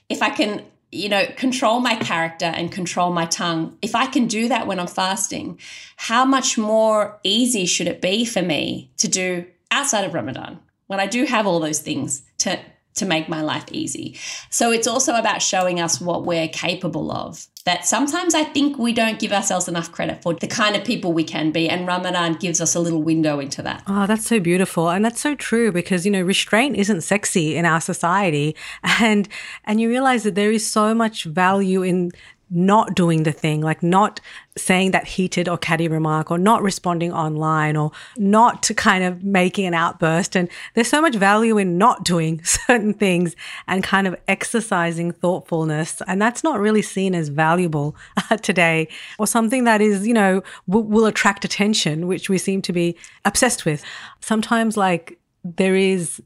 If 0.09 0.23
I 0.23 0.31
can 0.31 0.65
you 0.95 1.09
know, 1.09 1.27
control 1.37 1.81
my 1.81 1.97
character 1.97 2.45
and 2.45 2.71
control 2.71 3.13
my 3.13 3.27
tongue. 3.27 3.77
If 3.83 3.97
I 3.97 4.07
can 4.07 4.29
do 4.29 4.49
that 4.49 4.69
when 4.69 4.79
I'm 4.79 4.87
fasting, 4.87 5.59
how 5.97 6.25
much 6.25 6.57
more 6.57 7.19
easy 7.25 7.67
should 7.67 7.89
it 7.89 8.01
be 8.01 8.25
for 8.25 8.43
me 8.43 8.93
to 8.99 9.09
do 9.09 9.45
outside 9.73 10.05
of 10.05 10.15
Ramadan 10.15 10.61
when 10.87 11.01
I 11.01 11.07
do 11.07 11.25
have 11.25 11.49
all 11.49 11.59
those 11.59 11.81
things 11.81 12.23
to 12.39 12.61
to 12.95 13.07
make 13.07 13.29
my 13.29 13.43
life 13.43 13.65
easy. 13.71 14.17
So 14.51 14.71
it's 14.71 14.87
also 14.87 15.15
about 15.15 15.43
showing 15.43 15.81
us 15.81 16.01
what 16.01 16.25
we're 16.25 16.49
capable 16.49 17.11
of. 17.11 17.47
That 17.65 17.87
sometimes 17.87 18.35
I 18.35 18.45
think 18.45 18.79
we 18.79 18.93
don't 18.93 19.19
give 19.19 19.33
ourselves 19.33 19.69
enough 19.69 19.91
credit 19.91 20.23
for 20.23 20.35
the 20.35 20.47
kind 20.47 20.77
of 20.77 20.85
people 20.85 21.15
we 21.15 21.25
can 21.25 21.51
be. 21.51 21.69
And 21.69 21.87
Ramadan 21.87 22.35
gives 22.35 22.61
us 22.61 22.75
a 22.75 22.81
little 22.81 23.03
window 23.03 23.41
into 23.41 23.63
that. 23.63 23.83
Oh, 23.87 24.07
that's 24.07 24.27
so 24.27 24.39
beautiful. 24.39 24.91
And 24.91 25.03
that's 25.03 25.21
so 25.21 25.35
true 25.35 25.73
because, 25.73 26.05
you 26.05 26.13
know, 26.13 26.21
restraint 26.21 26.77
isn't 26.77 27.01
sexy 27.01 27.57
in 27.57 27.65
our 27.65 27.81
society. 27.81 28.55
And 29.01 29.29
and 29.65 29.81
you 29.81 29.89
realize 29.89 30.23
that 30.23 30.37
there 30.37 30.53
is 30.53 30.65
so 30.65 30.95
much 30.95 31.25
value 31.25 31.83
in 31.83 32.13
not 32.55 32.95
doing 32.95 33.25
the 33.25 33.33
thing, 33.33 33.61
like 33.61 33.83
not 33.83 34.21
saying 34.57 34.93
that 34.93 35.07
heated 35.07 35.49
or 35.49 35.59
catty 35.59 35.89
remark 35.89 36.31
or 36.31 36.39
not 36.39 36.63
responding 36.63 37.13
online 37.13 37.77
or 37.77 37.91
not 38.17 38.71
kind 38.77 39.03
of 39.03 39.25
making 39.25 39.67
an 39.67 39.75
outburst. 39.75 40.37
And 40.37 40.49
there's 40.75 40.89
so 40.89 41.03
much 41.03 41.17
value 41.17 41.59
in 41.59 41.77
not 41.77 42.05
doing 42.05 42.43
certain 42.45 42.95
things 42.95 43.35
and 43.67 43.83
kind 43.83 44.07
of 44.07 44.17
exercising 44.29 45.13
thoughtfulness. 45.13 46.01
And 46.07 46.23
that's 46.23 46.45
not 46.45 46.61
really 46.61 46.83
seen 46.83 47.15
as 47.15 47.29
valuable 47.29 47.97
uh, 48.31 48.37
today 48.37 48.89
or 49.19 49.27
something 49.27 49.65
that 49.65 49.81
is, 49.81 50.07
you 50.07 50.15
know, 50.15 50.43
w- 50.69 50.87
will 50.87 51.07
attract 51.07 51.45
attention, 51.45 52.07
which 52.07 52.29
we 52.31 52.39
seem 52.39 52.63
to 52.63 52.73
be 52.73 52.97
obsessed 53.25 53.65
with. 53.65 53.85
Sometimes 54.21 54.77
like 54.77 55.19
there 55.43 55.75
is 55.75 56.23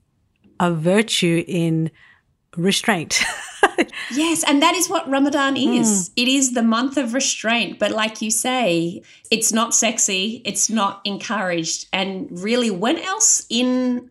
a 0.61 0.73
virtue 0.73 1.45
in 1.47 1.91
restraint. 2.57 3.23
yes, 4.13 4.45
and 4.47 4.63
that 4.63 4.75
is 4.75 4.89
what 4.89 5.09
Ramadan 5.09 5.57
is. 5.57 6.09
Mm. 6.09 6.13
It 6.17 6.29
is 6.29 6.53
the 6.53 6.63
month 6.63 6.97
of 6.97 7.15
restraint, 7.15 7.79
but 7.79 7.91
like 7.91 8.23
you 8.23 8.31
say, 8.31 9.03
it's 9.31 9.53
not 9.53 9.75
sexy, 9.75 10.43
it's 10.45 10.69
not 10.71 11.01
encouraged. 11.05 11.87
And 11.93 12.29
really, 12.43 12.71
when 12.71 12.99
else 12.99 13.47
in 13.49 14.11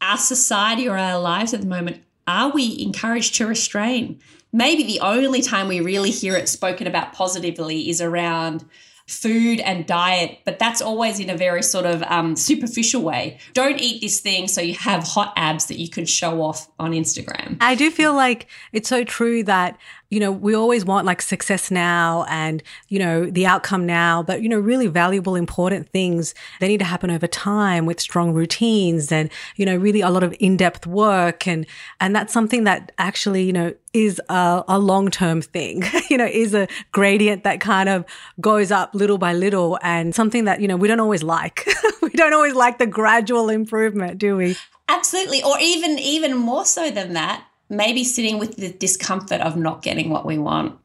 our 0.00 0.18
society 0.18 0.88
or 0.88 0.96
our 0.96 1.18
lives 1.18 1.54
at 1.54 1.60
the 1.60 1.66
moment 1.66 2.02
are 2.26 2.50
we 2.50 2.80
encouraged 2.82 3.36
to 3.36 3.46
restrain? 3.46 4.20
Maybe 4.52 4.82
the 4.82 5.00
only 5.00 5.40
time 5.40 5.66
we 5.66 5.80
really 5.80 6.10
hear 6.10 6.36
it 6.36 6.48
spoken 6.48 6.86
about 6.86 7.14
positively 7.14 7.88
is 7.88 8.00
around 8.02 8.64
food 9.08 9.58
and 9.60 9.86
diet, 9.86 10.38
but 10.44 10.58
that's 10.58 10.82
always 10.82 11.18
in 11.18 11.30
a 11.30 11.36
very 11.36 11.62
sort 11.62 11.86
of 11.86 12.02
um, 12.04 12.36
superficial 12.36 13.02
way. 13.02 13.38
Don't 13.54 13.80
eat 13.80 14.02
this 14.02 14.20
thing 14.20 14.46
so 14.46 14.60
you 14.60 14.74
have 14.74 15.02
hot 15.02 15.32
abs 15.34 15.66
that 15.66 15.78
you 15.78 15.88
can 15.88 16.04
show 16.04 16.42
off 16.42 16.68
on 16.78 16.92
Instagram. 16.92 17.56
I 17.60 17.74
do 17.74 17.90
feel 17.90 18.14
like 18.14 18.46
it's 18.72 18.88
so 18.88 19.04
true 19.04 19.42
that 19.44 19.78
you 20.10 20.20
know, 20.20 20.32
we 20.32 20.54
always 20.54 20.86
want 20.86 21.04
like 21.04 21.20
success 21.20 21.70
now 21.70 22.24
and, 22.30 22.62
you 22.88 22.98
know, 22.98 23.28
the 23.28 23.44
outcome 23.44 23.84
now, 23.84 24.22
but, 24.22 24.42
you 24.42 24.48
know, 24.48 24.58
really 24.58 24.86
valuable, 24.86 25.34
important 25.34 25.88
things, 25.90 26.34
they 26.60 26.68
need 26.68 26.78
to 26.78 26.84
happen 26.84 27.10
over 27.10 27.26
time 27.26 27.84
with 27.84 28.00
strong 28.00 28.32
routines 28.32 29.12
and, 29.12 29.30
you 29.56 29.66
know, 29.66 29.76
really 29.76 30.00
a 30.00 30.08
lot 30.08 30.22
of 30.22 30.34
in-depth 30.40 30.86
work. 30.86 31.46
And, 31.46 31.66
and 32.00 32.16
that's 32.16 32.32
something 32.32 32.64
that 32.64 32.90
actually, 32.96 33.42
you 33.42 33.52
know, 33.52 33.74
is 33.92 34.18
a, 34.30 34.64
a 34.66 34.78
long-term 34.78 35.42
thing, 35.42 35.82
you 36.08 36.16
know, 36.16 36.26
is 36.26 36.54
a 36.54 36.68
gradient 36.90 37.44
that 37.44 37.60
kind 37.60 37.90
of 37.90 38.06
goes 38.40 38.70
up 38.70 38.94
little 38.94 39.18
by 39.18 39.34
little 39.34 39.78
and 39.82 40.14
something 40.14 40.44
that, 40.44 40.62
you 40.62 40.68
know, 40.68 40.76
we 40.76 40.88
don't 40.88 41.00
always 41.00 41.22
like. 41.22 41.68
we 42.02 42.10
don't 42.10 42.32
always 42.32 42.54
like 42.54 42.78
the 42.78 42.86
gradual 42.86 43.50
improvement, 43.50 44.16
do 44.16 44.36
we? 44.36 44.56
Absolutely. 44.88 45.42
Or 45.42 45.58
even, 45.60 45.98
even 45.98 46.34
more 46.34 46.64
so 46.64 46.90
than 46.90 47.12
that, 47.12 47.44
maybe 47.68 48.04
sitting 48.04 48.38
with 48.38 48.56
the 48.56 48.72
discomfort 48.72 49.40
of 49.40 49.56
not 49.56 49.82
getting 49.82 50.10
what 50.10 50.26
we 50.26 50.38
want 50.38 50.78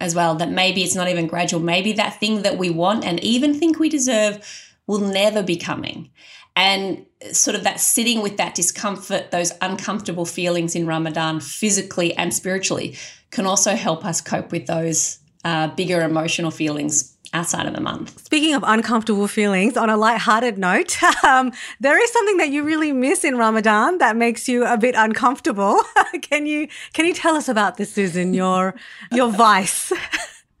as 0.00 0.14
well. 0.14 0.34
That 0.34 0.50
maybe 0.50 0.82
it's 0.82 0.94
not 0.94 1.08
even 1.08 1.26
gradual. 1.26 1.60
Maybe 1.60 1.92
that 1.92 2.20
thing 2.20 2.42
that 2.42 2.58
we 2.58 2.70
want 2.70 3.04
and 3.04 3.22
even 3.22 3.54
think 3.54 3.78
we 3.78 3.88
deserve 3.88 4.44
will 4.86 5.00
never 5.00 5.42
be 5.42 5.56
coming. 5.56 6.10
And 6.56 7.06
sort 7.32 7.56
of 7.56 7.64
that 7.64 7.80
sitting 7.80 8.22
with 8.22 8.36
that 8.36 8.54
discomfort, 8.54 9.30
those 9.30 9.52
uncomfortable 9.60 10.24
feelings 10.24 10.74
in 10.74 10.86
Ramadan, 10.86 11.40
physically 11.40 12.14
and 12.14 12.32
spiritually, 12.32 12.96
can 13.30 13.46
also 13.46 13.74
help 13.74 14.04
us 14.04 14.20
cope 14.20 14.52
with 14.52 14.66
those 14.66 15.18
uh, 15.44 15.68
bigger 15.68 16.00
emotional 16.02 16.50
feelings 16.50 17.13
outside 17.34 17.66
of 17.66 17.74
the 17.74 17.80
month. 17.80 18.24
Speaking 18.24 18.54
of 18.54 18.64
uncomfortable 18.66 19.28
feelings, 19.28 19.76
on 19.76 19.90
a 19.90 19.96
light-hearted 19.96 20.56
note, 20.56 21.02
um, 21.24 21.52
there 21.80 22.02
is 22.02 22.10
something 22.12 22.38
that 22.38 22.50
you 22.50 22.62
really 22.62 22.92
miss 22.92 23.24
in 23.24 23.36
Ramadan 23.36 23.98
that 23.98 24.16
makes 24.16 24.48
you 24.48 24.64
a 24.64 24.78
bit 24.78 24.94
uncomfortable. 24.96 25.82
can 26.22 26.46
you 26.46 26.68
can 26.92 27.04
you 27.06 27.12
tell 27.12 27.36
us 27.36 27.48
about 27.48 27.76
this, 27.76 27.92
Susan? 27.92 28.32
Your 28.32 28.74
your 29.12 29.30
vice. 29.30 29.92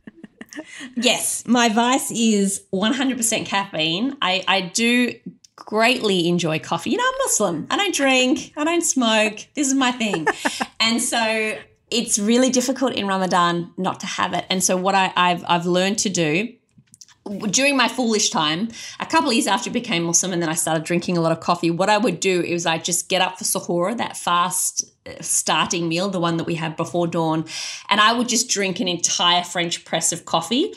yes, 0.96 1.46
my 1.46 1.68
vice 1.68 2.10
is 2.10 2.64
100% 2.72 3.46
caffeine. 3.46 4.16
I, 4.20 4.44
I 4.46 4.60
do 4.60 5.14
greatly 5.56 6.28
enjoy 6.28 6.58
coffee. 6.58 6.90
You 6.90 6.98
know, 6.98 7.04
I'm 7.06 7.18
Muslim. 7.18 7.66
I 7.70 7.76
don't 7.76 7.94
drink. 7.94 8.52
I 8.56 8.64
don't 8.64 8.82
smoke. 8.82 9.46
This 9.54 9.68
is 9.68 9.74
my 9.74 9.92
thing. 9.92 10.26
and 10.80 11.00
so 11.00 11.56
it's 11.90 12.18
really 12.18 12.50
difficult 12.50 12.92
in 12.94 13.06
Ramadan 13.06 13.72
not 13.76 14.00
to 14.00 14.06
have 14.06 14.34
it. 14.34 14.44
And 14.50 14.62
so 14.62 14.76
what 14.76 14.94
I, 14.94 15.12
I've 15.16 15.44
I've 15.46 15.66
learned 15.66 15.98
to 15.98 16.08
do 16.08 16.52
during 17.50 17.76
my 17.76 17.88
foolish 17.88 18.30
time, 18.30 18.68
a 19.00 19.06
couple 19.06 19.30
of 19.30 19.34
years 19.34 19.46
after 19.46 19.70
I 19.70 19.72
became 19.72 20.04
Muslim 20.04 20.32
and 20.32 20.42
then 20.42 20.50
I 20.50 20.54
started 20.54 20.84
drinking 20.84 21.16
a 21.16 21.20
lot 21.20 21.32
of 21.32 21.40
coffee, 21.40 21.70
what 21.70 21.88
I 21.88 21.96
would 21.96 22.20
do 22.20 22.42
is 22.42 22.66
I'd 22.66 22.84
just 22.84 23.08
get 23.08 23.22
up 23.22 23.38
for 23.38 23.44
sahur, 23.44 23.96
that 23.96 24.16
fast 24.16 24.84
uh, 25.06 25.12
starting 25.20 25.88
meal, 25.88 26.08
the 26.10 26.20
one 26.20 26.36
that 26.36 26.44
we 26.44 26.56
have 26.56 26.76
before 26.76 27.06
dawn, 27.06 27.46
and 27.88 28.00
I 28.00 28.12
would 28.12 28.28
just 28.28 28.48
drink 28.48 28.80
an 28.80 28.88
entire 28.88 29.42
French 29.42 29.84
press 29.84 30.12
of 30.12 30.26
coffee. 30.26 30.74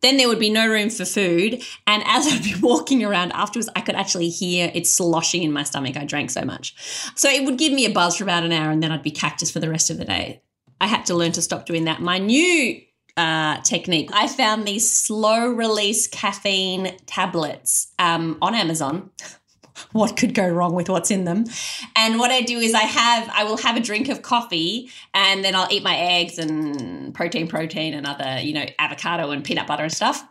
Then 0.00 0.18
there 0.18 0.28
would 0.28 0.40
be 0.40 0.50
no 0.50 0.68
room 0.68 0.90
for 0.90 1.06
food. 1.06 1.62
And 1.86 2.02
as 2.06 2.26
I'd 2.26 2.44
be 2.44 2.54
walking 2.60 3.02
around 3.02 3.32
afterwards, 3.32 3.70
I 3.74 3.80
could 3.80 3.94
actually 3.94 4.28
hear 4.28 4.70
it 4.74 4.86
sloshing 4.86 5.42
in 5.42 5.52
my 5.52 5.62
stomach. 5.62 5.96
I 5.96 6.04
drank 6.04 6.30
so 6.30 6.42
much. 6.42 6.74
So 7.14 7.30
it 7.30 7.44
would 7.44 7.56
give 7.56 7.72
me 7.72 7.86
a 7.86 7.90
buzz 7.90 8.18
for 8.18 8.24
about 8.24 8.44
an 8.44 8.52
hour 8.52 8.70
and 8.70 8.82
then 8.82 8.92
I'd 8.92 9.02
be 9.02 9.10
cactus 9.10 9.50
for 9.50 9.60
the 9.60 9.70
rest 9.70 9.88
of 9.88 9.96
the 9.96 10.04
day. 10.04 10.42
I 10.78 10.88
had 10.88 11.06
to 11.06 11.14
learn 11.14 11.32
to 11.32 11.42
stop 11.42 11.64
doing 11.64 11.84
that. 11.84 12.02
My 12.02 12.18
new 12.18 12.82
uh, 13.16 13.60
technique. 13.62 14.10
I 14.12 14.28
found 14.28 14.66
these 14.66 14.90
slow 14.90 15.46
release 15.48 16.06
caffeine 16.06 16.96
tablets 17.06 17.92
um, 17.98 18.38
on 18.42 18.54
Amazon. 18.54 19.10
what 19.92 20.16
could 20.16 20.34
go 20.34 20.48
wrong 20.48 20.74
with 20.74 20.88
what's 20.88 21.10
in 21.10 21.24
them? 21.24 21.44
And 21.96 22.18
what 22.18 22.30
I 22.30 22.40
do 22.40 22.58
is 22.58 22.74
I 22.74 22.82
have 22.82 23.30
I 23.32 23.44
will 23.44 23.56
have 23.58 23.76
a 23.76 23.80
drink 23.80 24.08
of 24.08 24.22
coffee 24.22 24.90
and 25.12 25.44
then 25.44 25.54
I'll 25.54 25.68
eat 25.70 25.82
my 25.82 25.96
eggs 25.96 26.38
and 26.38 27.14
protein, 27.14 27.48
protein, 27.48 27.94
and 27.94 28.06
other 28.06 28.40
you 28.40 28.54
know 28.54 28.66
avocado 28.78 29.30
and 29.30 29.44
peanut 29.44 29.66
butter 29.66 29.84
and 29.84 29.92
stuff. 29.92 30.24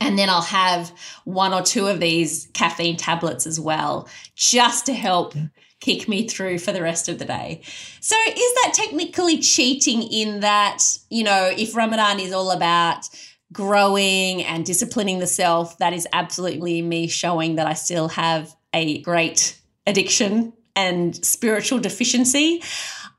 And 0.00 0.18
then 0.18 0.28
I'll 0.28 0.42
have 0.42 0.92
one 1.24 1.54
or 1.54 1.62
two 1.62 1.86
of 1.86 2.00
these 2.00 2.48
caffeine 2.52 2.96
tablets 2.96 3.46
as 3.46 3.58
well, 3.58 4.08
just 4.34 4.86
to 4.86 4.92
help 4.92 5.34
kick 5.80 6.08
me 6.08 6.26
through 6.26 6.58
for 6.58 6.72
the 6.72 6.82
rest 6.82 7.08
of 7.08 7.18
the 7.18 7.24
day. 7.24 7.60
So 8.00 8.16
is 8.26 8.54
that 8.62 8.72
technically 8.74 9.38
cheating 9.38 10.02
in 10.02 10.40
that, 10.40 10.82
you 11.10 11.24
know, 11.24 11.52
if 11.56 11.76
Ramadan 11.76 12.18
is 12.18 12.32
all 12.32 12.50
about 12.50 13.08
growing 13.52 14.42
and 14.42 14.64
disciplining 14.64 15.18
the 15.18 15.26
self, 15.26 15.78
that 15.78 15.92
is 15.92 16.06
absolutely 16.12 16.82
me 16.82 17.06
showing 17.06 17.56
that 17.56 17.66
I 17.66 17.74
still 17.74 18.08
have 18.08 18.54
a 18.72 19.00
great 19.02 19.60
addiction 19.86 20.52
and 20.74 21.16
spiritual 21.24 21.78
deficiency. 21.78 22.62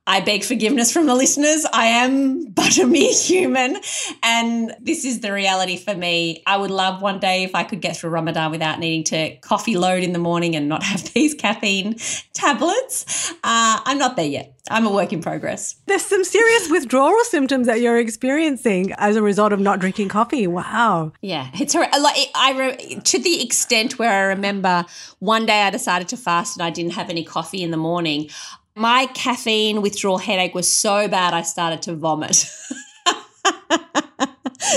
I 0.08 0.22
beg 0.22 0.46
forgiveness 0.46 0.92
from 0.92 1.06
the 1.06 1.14
listeners. 1.14 1.66
I 1.74 1.88
am 1.88 2.46
but 2.46 2.78
a 2.78 2.88
mere 2.88 3.14
human. 3.14 3.78
And 4.24 4.74
this 4.80 5.04
is 5.04 5.20
the 5.20 5.34
reality 5.34 5.76
for 5.76 5.94
me. 5.94 6.42
I 6.48 6.56
would 6.56 6.72
love 6.72 7.02
one 7.02 7.20
day 7.20 7.44
if 7.44 7.54
I 7.54 7.64
could 7.64 7.82
get 7.82 7.98
through 7.98 8.12
Ramadan 8.12 8.50
without 8.52 8.80
needing 8.80 9.04
to 9.06 9.36
coffee 9.42 9.78
load 9.78 10.04
in 10.04 10.14
the 10.14 10.20
morning 10.20 10.56
and 10.56 10.70
not 10.70 10.82
have 10.92 11.14
these 11.14 11.34
caffeine 11.34 11.98
tablets. 12.34 13.32
Uh, 13.44 13.82
I'm 13.84 13.98
not 13.98 14.16
there 14.16 14.26
yet. 14.26 14.54
I'm 14.70 14.86
a 14.86 14.92
work 14.92 15.14
in 15.14 15.22
progress. 15.22 15.76
There's 15.86 16.06
some 16.06 16.24
serious 16.24 16.70
withdrawal 16.70 17.24
symptoms 17.24 17.68
that 17.68 17.80
you're 17.80 17.98
experiencing 17.98 18.92
as 18.98 19.16
a 19.16 19.22
result 19.22 19.54
of 19.54 19.60
not 19.60 19.80
drinking 19.80 20.10
coffee. 20.10 20.48
Wow. 20.48 21.14
Yeah, 21.22 21.50
it's 21.54 21.74
like 21.74 22.30
I 22.36 22.54
re- 22.58 23.02
to 23.02 23.20
the 23.20 23.44
extent 23.44 23.98
where 23.98 24.12
I 24.12 24.24
remember 24.24 24.86
one 25.20 25.46
day 25.46 25.62
I 25.62 25.70
decided 25.70 26.10
to 26.10 26.18
fast 26.18 26.58
and 26.58 26.64
I 26.64 26.70
didn't 26.70 26.94
have 26.94 27.10
any 27.10 27.24
coffee 27.24 27.64
in 27.64 27.72
the 27.72 27.78
morning. 27.78 28.30
My 28.78 29.08
caffeine 29.08 29.82
withdrawal 29.82 30.20
headache 30.20 30.54
was 30.54 30.72
so 30.72 31.08
bad 31.08 31.34
I 31.34 31.42
started 31.42 31.82
to 31.84 31.96
vomit. 31.96 32.36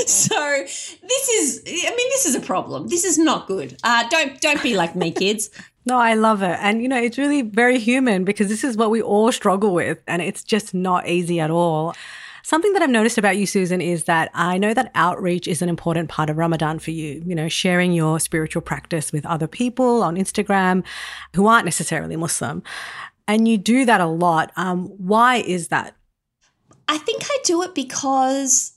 so 0.06 0.64
this 0.66 1.28
is 1.28 1.62
i 1.66 1.90
mean 1.90 2.08
this 2.10 2.24
is 2.26 2.34
a 2.34 2.40
problem 2.40 2.86
this 2.88 3.02
is 3.02 3.18
not 3.18 3.48
good 3.48 3.76
uh, 3.82 4.06
don't 4.08 4.40
don't 4.40 4.62
be 4.62 4.76
like 4.76 4.94
me 4.94 5.10
kids 5.10 5.50
no 5.86 5.98
i 5.98 6.14
love 6.14 6.42
it 6.42 6.56
and 6.60 6.82
you 6.82 6.88
know 6.88 6.96
it's 7.00 7.18
really 7.18 7.42
very 7.42 7.78
human 7.78 8.22
because 8.24 8.48
this 8.48 8.62
is 8.62 8.76
what 8.76 8.90
we 8.90 9.02
all 9.02 9.32
struggle 9.32 9.74
with 9.74 9.98
and 10.06 10.22
it's 10.22 10.44
just 10.44 10.74
not 10.74 11.08
easy 11.08 11.40
at 11.40 11.50
all 11.50 11.94
Something 12.42 12.72
that 12.72 12.82
I've 12.82 12.90
noticed 12.90 13.18
about 13.18 13.36
you, 13.36 13.46
Susan, 13.46 13.80
is 13.82 14.04
that 14.04 14.30
I 14.34 14.56
know 14.56 14.72
that 14.72 14.90
outreach 14.94 15.46
is 15.46 15.60
an 15.60 15.68
important 15.68 16.08
part 16.08 16.30
of 16.30 16.38
Ramadan 16.38 16.78
for 16.78 16.90
you. 16.90 17.22
You 17.24 17.34
know, 17.34 17.48
sharing 17.48 17.92
your 17.92 18.18
spiritual 18.18 18.62
practice 18.62 19.12
with 19.12 19.26
other 19.26 19.46
people 19.46 20.02
on 20.02 20.16
Instagram 20.16 20.82
who 21.36 21.46
aren't 21.46 21.66
necessarily 21.66 22.16
Muslim. 22.16 22.62
And 23.30 23.46
you 23.46 23.58
do 23.58 23.84
that 23.84 24.00
a 24.00 24.06
lot. 24.06 24.50
Um, 24.56 24.86
why 24.98 25.36
is 25.36 25.68
that? 25.68 25.94
I 26.88 26.98
think 26.98 27.22
I 27.24 27.38
do 27.44 27.62
it 27.62 27.76
because 27.76 28.72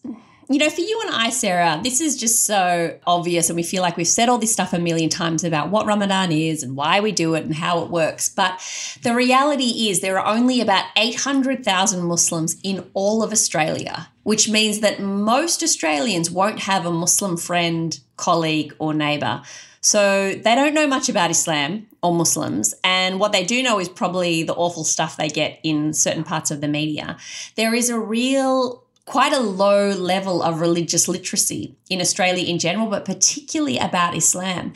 you 0.49 0.59
know, 0.59 0.69
for 0.69 0.81
you 0.81 1.01
and 1.03 1.15
I, 1.15 1.31
Sarah, 1.31 1.79
this 1.83 1.99
is 1.99 2.15
just 2.15 2.43
so 2.45 2.99
obvious, 3.07 3.49
and 3.49 3.55
we 3.55 3.63
feel 3.63 3.81
like 3.81 3.97
we've 3.97 4.07
said 4.07 4.29
all 4.29 4.37
this 4.37 4.53
stuff 4.53 4.73
a 4.73 4.77
million 4.77 5.09
times 5.09 5.43
about 5.43 5.69
what 5.69 5.87
Ramadan 5.87 6.31
is 6.31 6.61
and 6.61 6.75
why 6.75 6.99
we 6.99 7.11
do 7.11 7.33
it 7.33 7.45
and 7.45 7.55
how 7.55 7.81
it 7.81 7.89
works. 7.89 8.29
But 8.29 8.61
the 9.01 9.15
reality 9.15 9.89
is, 9.89 10.01
there 10.01 10.19
are 10.19 10.35
only 10.35 10.61
about 10.61 10.85
800,000 10.95 12.03
Muslims 12.03 12.57
in 12.61 12.85
all 12.93 13.23
of 13.23 13.31
Australia, 13.31 14.09
which 14.21 14.47
means 14.47 14.81
that 14.81 14.99
most 14.99 15.63
Australians 15.63 16.29
won't 16.29 16.59
have 16.59 16.85
a 16.85 16.91
Muslim 16.91 17.37
friend, 17.37 17.99
colleague, 18.17 18.75
or 18.77 18.93
neighbor. 18.93 19.41
So 19.83 20.33
they 20.33 20.55
don't 20.55 20.73
know 20.73 20.87
much 20.87 21.09
about 21.09 21.29
Islam 21.29 21.87
or 22.01 22.13
Muslims. 22.13 22.73
And 22.83 23.19
what 23.19 23.33
they 23.33 23.43
do 23.43 23.61
know 23.61 23.79
is 23.79 23.89
probably 23.89 24.41
the 24.43 24.53
awful 24.53 24.85
stuff 24.85 25.17
they 25.17 25.27
get 25.27 25.59
in 25.61 25.93
certain 25.93 26.23
parts 26.23 26.51
of 26.51 26.61
the 26.61 26.69
media. 26.69 27.17
There 27.55 27.75
is 27.75 27.89
a 27.89 27.99
real 27.99 28.83
quite 29.05 29.33
a 29.33 29.39
low 29.39 29.89
level 29.89 30.41
of 30.41 30.61
religious 30.61 31.09
literacy 31.09 31.75
in 31.89 31.99
Australia 31.99 32.45
in 32.45 32.57
general, 32.57 32.87
but 32.87 33.03
particularly 33.03 33.77
about 33.77 34.15
Islam. 34.15 34.71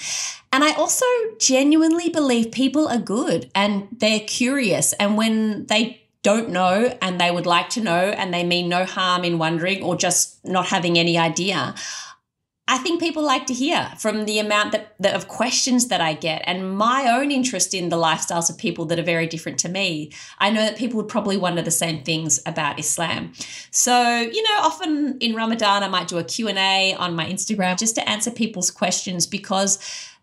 And 0.52 0.66
I 0.66 0.74
also 0.74 1.06
genuinely 1.40 2.10
believe 2.10 2.52
people 2.52 2.90
are 2.90 2.98
good 2.98 3.50
and 3.56 3.88
they're 3.92 4.20
curious. 4.20 4.92
And 4.94 5.16
when 5.16 5.66
they 5.68 6.02
don't 6.24 6.50
know 6.50 6.94
and 7.02 7.22
they 7.22 7.32
would 7.32 7.46
like 7.46 7.70
to 7.70 7.82
know 7.82 8.10
and 8.18 8.34
they 8.34 8.44
mean 8.44 8.68
no 8.68 8.84
harm 8.84 9.24
in 9.24 9.38
wondering 9.38 9.82
or 9.82 9.96
just 9.96 10.44
not 10.46 10.66
having 10.66 10.98
any 10.98 11.18
idea, 11.18 11.74
I 12.70 12.78
think 12.78 13.00
people 13.00 13.24
like 13.24 13.46
to 13.48 13.54
hear 13.54 13.90
from 13.98 14.26
the 14.26 14.40
amount 14.40 14.74
that, 14.74 14.94
that, 15.00 15.16
of 15.16 15.28
questions 15.30 15.88
that 15.88 16.02
I 16.02 16.14
get 16.14 16.42
and 16.46 16.78
my 16.78 17.10
own 17.10 17.32
interest 17.32 17.74
in 17.74 17.90
the 17.90 17.96
lifestyles 17.96 18.50
of 18.50 18.58
people 18.58 18.86
that 18.86 19.00
are 19.00 19.04
very 19.04 19.26
different 19.26 19.58
to 19.60 19.70
me. 19.70 20.12
I 20.40 20.50
know 20.50 20.62
that 20.62 20.78
people 20.78 20.98
would 20.98 21.08
probably 21.08 21.38
wonder 21.38 21.62
the 21.62 21.72
same 21.72 22.04
things 22.04 22.42
about 22.46 22.78
Islam. 22.78 23.32
So, 23.72 24.20
you 24.20 24.44
know, 24.44 24.58
often 24.60 25.18
in 25.20 25.34
Ramadan 25.34 25.82
I 25.82 25.88
might 25.88 26.10
do 26.10 26.18
a 26.18 26.24
Q&A 26.24 26.94
on 26.96 27.16
my 27.16 27.26
Instagram 27.26 27.78
just 27.78 27.96
to 27.96 28.10
answer 28.10 28.32
people's 28.32 28.70
questions 28.70 29.26
because 29.26 29.80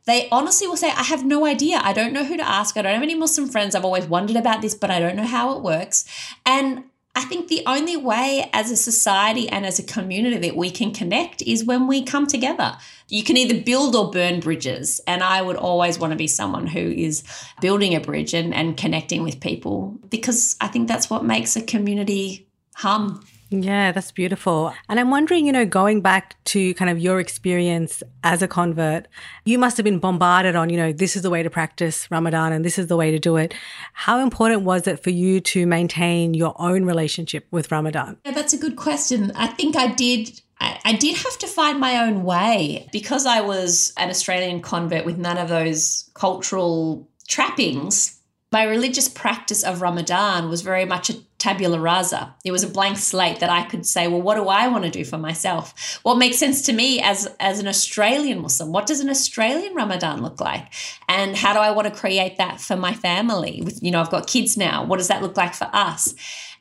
they 0.06 0.28
honestly 0.30 0.66
will 0.66 0.76
say, 0.76 0.90
I 0.90 1.02
have 1.02 1.24
no 1.24 1.46
idea. 1.46 1.80
I 1.82 1.94
don't 1.94 2.12
know 2.12 2.24
who 2.24 2.36
to 2.36 2.46
ask. 2.46 2.76
I 2.76 2.82
don't 2.82 2.92
have 2.92 3.02
any 3.02 3.14
Muslim 3.14 3.48
friends. 3.48 3.74
I've 3.74 3.86
always 3.86 4.04
wondered 4.04 4.36
about 4.36 4.60
this, 4.60 4.74
but 4.74 4.90
I 4.90 5.00
don't 5.00 5.16
know 5.16 5.24
how 5.24 5.56
it 5.56 5.62
works. 5.62 6.04
And 6.44 6.84
I 7.16 7.22
think 7.22 7.46
the 7.46 7.62
only 7.66 7.96
way 7.96 8.50
as 8.52 8.72
a 8.72 8.76
society 8.76 9.48
and 9.48 9.64
as 9.64 9.78
a 9.78 9.84
community 9.84 10.36
that 10.48 10.56
we 10.56 10.70
can 10.70 10.92
connect 10.92 11.42
is 11.42 11.64
when 11.64 11.86
we 11.86 12.02
come 12.02 12.26
together. 12.26 12.76
You 13.08 13.22
can 13.22 13.36
either 13.36 13.62
build 13.62 13.94
or 13.94 14.10
burn 14.10 14.40
bridges. 14.40 15.00
And 15.06 15.22
I 15.22 15.40
would 15.40 15.56
always 15.56 15.98
want 15.98 16.10
to 16.10 16.16
be 16.16 16.26
someone 16.26 16.66
who 16.66 16.80
is 16.80 17.22
building 17.60 17.94
a 17.94 18.00
bridge 18.00 18.34
and, 18.34 18.52
and 18.52 18.76
connecting 18.76 19.22
with 19.22 19.40
people 19.40 19.96
because 20.10 20.56
I 20.60 20.66
think 20.66 20.88
that's 20.88 21.08
what 21.08 21.24
makes 21.24 21.54
a 21.54 21.62
community 21.62 22.48
hum. 22.74 23.24
Yeah, 23.50 23.92
that's 23.92 24.10
beautiful. 24.10 24.74
And 24.88 24.98
I'm 24.98 25.10
wondering, 25.10 25.46
you 25.46 25.52
know, 25.52 25.64
going 25.64 26.00
back 26.00 26.42
to 26.46 26.74
kind 26.74 26.90
of 26.90 26.98
your 26.98 27.20
experience 27.20 28.02
as 28.22 28.42
a 28.42 28.48
convert, 28.48 29.06
you 29.44 29.58
must 29.58 29.76
have 29.76 29.84
been 29.84 29.98
bombarded 29.98 30.56
on, 30.56 30.70
you 30.70 30.76
know, 30.76 30.92
this 30.92 31.14
is 31.14 31.22
the 31.22 31.30
way 31.30 31.42
to 31.42 31.50
practice 31.50 32.10
Ramadan 32.10 32.52
and 32.52 32.64
this 32.64 32.78
is 32.78 32.88
the 32.88 32.96
way 32.96 33.10
to 33.10 33.18
do 33.18 33.36
it. 33.36 33.54
How 33.92 34.20
important 34.20 34.62
was 34.62 34.86
it 34.86 35.02
for 35.02 35.10
you 35.10 35.40
to 35.40 35.66
maintain 35.66 36.34
your 36.34 36.54
own 36.58 36.84
relationship 36.84 37.46
with 37.50 37.70
Ramadan? 37.70 38.16
Yeah, 38.24 38.32
that's 38.32 38.52
a 38.52 38.58
good 38.58 38.76
question. 38.76 39.30
I 39.34 39.48
think 39.48 39.76
I 39.76 39.88
did 39.88 40.40
I, 40.60 40.94
did 40.94 41.16
have 41.16 41.38
to 41.38 41.46
find 41.46 41.78
my 41.78 41.98
own 41.98 42.24
way 42.24 42.88
because 42.92 43.26
I 43.26 43.40
was 43.40 43.92
an 43.96 44.08
Australian 44.08 44.62
convert 44.62 45.04
with 45.04 45.18
none 45.18 45.36
of 45.36 45.48
those 45.48 46.10
cultural 46.14 47.08
trappings. 47.28 48.20
My 48.54 48.62
religious 48.62 49.08
practice 49.08 49.64
of 49.64 49.82
Ramadan 49.82 50.48
was 50.48 50.62
very 50.62 50.84
much 50.84 51.10
a 51.10 51.14
tabula 51.38 51.80
rasa. 51.80 52.36
It 52.44 52.52
was 52.52 52.62
a 52.62 52.68
blank 52.68 52.98
slate 52.98 53.40
that 53.40 53.50
I 53.50 53.64
could 53.64 53.84
say, 53.84 54.06
well, 54.06 54.22
what 54.22 54.36
do 54.36 54.46
I 54.46 54.68
want 54.68 54.84
to 54.84 54.90
do 54.92 55.04
for 55.04 55.18
myself? 55.18 55.98
What 56.04 56.18
makes 56.18 56.38
sense 56.38 56.62
to 56.66 56.72
me 56.72 57.00
as, 57.00 57.26
as 57.40 57.58
an 57.58 57.66
Australian 57.66 58.42
Muslim? 58.42 58.70
What 58.70 58.86
does 58.86 59.00
an 59.00 59.10
Australian 59.10 59.74
Ramadan 59.74 60.22
look 60.22 60.40
like? 60.40 60.72
And 61.08 61.36
how 61.36 61.52
do 61.52 61.58
I 61.58 61.72
want 61.72 61.92
to 61.92 62.00
create 62.00 62.36
that 62.38 62.60
for 62.60 62.76
my 62.76 62.94
family? 62.94 63.60
With, 63.60 63.82
you 63.82 63.90
know, 63.90 64.00
I've 64.00 64.12
got 64.12 64.28
kids 64.28 64.56
now. 64.56 64.84
What 64.84 64.98
does 64.98 65.08
that 65.08 65.20
look 65.20 65.36
like 65.36 65.54
for 65.54 65.68
us? 65.72 66.14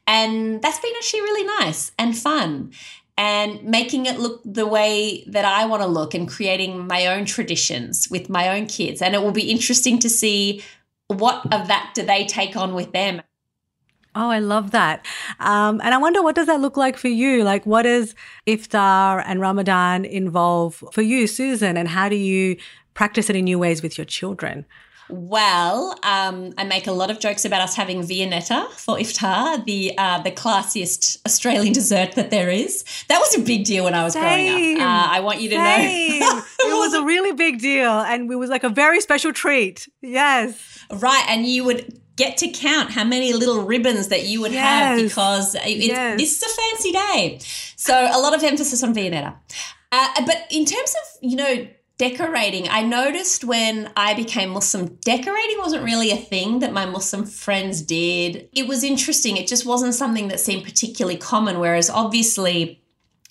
And 0.08 0.64
that's 0.64 0.80
been 0.80 0.94
actually 0.98 1.22
really 1.22 1.46
nice 1.60 1.92
and 2.00 2.18
fun 2.18 2.72
and 3.20 3.64
making 3.64 4.08
it 4.08 4.18
look 4.18 4.42
the 4.44 4.66
way 4.66 5.26
that 5.28 5.46
I 5.46 5.66
want 5.66 5.84
to 5.84 5.88
look 5.88 6.16
and 6.16 6.28
creating 6.28 6.88
my 6.88 7.06
own 7.06 7.26
traditions 7.26 8.08
with 8.10 8.32
my 8.32 8.58
own 8.58 8.66
kids. 8.66 9.00
And 9.00 9.14
it 9.14 9.22
will 9.22 9.32
be 9.32 9.52
interesting 9.52 10.00
to 10.00 10.10
see 10.10 10.64
what 11.20 11.52
of 11.54 11.68
that 11.68 11.92
do 11.94 12.04
they 12.04 12.26
take 12.26 12.56
on 12.56 12.74
with 12.74 12.92
them. 12.92 13.22
Oh, 14.16 14.30
I 14.30 14.40
love 14.40 14.72
that. 14.72 15.06
Um, 15.40 15.82
and 15.84 15.94
I 15.94 15.98
wonder 15.98 16.22
what 16.22 16.36
does 16.36 16.46
that 16.46 16.62
look 16.62 16.78
like 16.78 16.98
for 16.98 17.08
you? 17.08 17.44
Like, 17.44 17.66
what 17.66 17.84
does 17.84 18.14
iftar 18.46 19.24
and 19.26 19.42
Ramadan 19.42 20.06
involve 20.06 20.84
for 20.92 21.02
you, 21.02 21.26
Susan? 21.26 21.78
And 21.78 21.88
how 21.88 22.10
do 22.10 22.16
you 22.16 22.58
practice 22.94 23.30
it 23.30 23.36
in 23.36 23.46
new 23.46 23.58
ways 23.58 23.82
with 23.82 23.98
your 23.98 24.06
children? 24.06 24.66
Well, 25.10 25.96
um, 26.04 26.54
I 26.58 26.64
make 26.64 26.88
a 26.88 26.92
lot 26.92 27.12
of 27.12 27.20
jokes 27.20 27.46
about 27.46 27.62
us 27.62 27.76
having 27.76 28.02
viennetta 28.02 28.70
for 28.72 28.98
iftar, 28.98 29.64
the 29.66 29.94
uh, 29.98 30.22
the 30.22 30.32
classiest 30.32 31.18
Australian 31.26 31.74
dessert 31.82 32.14
that 32.14 32.30
there 32.32 32.50
is. 32.50 32.84
That 33.10 33.20
was 33.20 33.36
a 33.38 33.42
big 33.42 33.66
deal 33.66 33.84
when 33.84 33.94
I 33.94 34.04
was 34.04 34.14
Same. 34.14 34.22
growing 34.52 34.82
up. 34.82 34.88
Uh, 34.88 35.16
I 35.16 35.20
want 35.20 35.42
you 35.42 35.50
to 35.50 35.56
Same. 35.56 36.20
know. 36.20 36.42
it 36.60 36.74
was 36.78 36.94
a 36.94 37.04
really 37.04 37.34
big 37.34 37.60
deal 37.60 37.92
and 37.92 38.32
it 38.32 38.36
was 38.36 38.50
like 38.50 38.64
a 38.64 38.70
very 38.70 39.02
special 39.02 39.34
treat. 39.34 39.88
Yes. 40.02 40.86
Right, 40.92 41.26
and 41.28 41.46
you 41.46 41.64
would 41.66 42.00
get 42.16 42.38
to 42.38 42.48
count 42.50 42.92
how 42.92 43.04
many 43.04 43.34
little 43.34 43.64
ribbons 43.66 44.10
that 44.10 44.26
you 44.26 44.40
would 44.42 44.52
have 44.52 44.98
because 45.02 45.56
it's- 45.56 45.88
Yes. 45.88 46.20
this 46.20 46.38
is 46.38 46.44
a 46.44 46.56
fancy 46.62 46.92
day. 46.92 47.40
So 47.76 47.94
a 48.12 48.20
lot 48.20 48.36
of 48.36 48.44
emphasis 48.44 48.84
on 48.84 48.94
Viennetta. 48.94 49.36
Uh, 49.92 50.26
but 50.26 50.46
in 50.52 50.64
terms 50.66 50.94
of, 50.96 51.30
you 51.30 51.36
know, 51.36 51.68
decorating, 51.98 52.68
I 52.70 52.82
noticed 52.82 53.44
when 53.44 53.92
I 53.96 54.14
became 54.14 54.50
Muslim, 54.50 54.96
decorating 55.02 55.58
wasn't 55.60 55.84
really 55.84 56.12
a 56.12 56.18
thing 56.18 56.60
that 56.60 56.74
my 56.74 56.86
Muslim 56.86 57.26
friends 57.26 57.82
did. 57.82 58.50
It 58.54 58.68
was 58.68 58.84
interesting. 58.84 59.38
It 59.38 59.48
just 59.48 59.66
wasn't 59.66 59.94
something 59.94 60.28
that 60.30 60.40
seemed 60.40 60.64
particularly 60.64 61.18
common, 61.18 61.60
whereas 61.60 61.90
obviously 61.90 62.84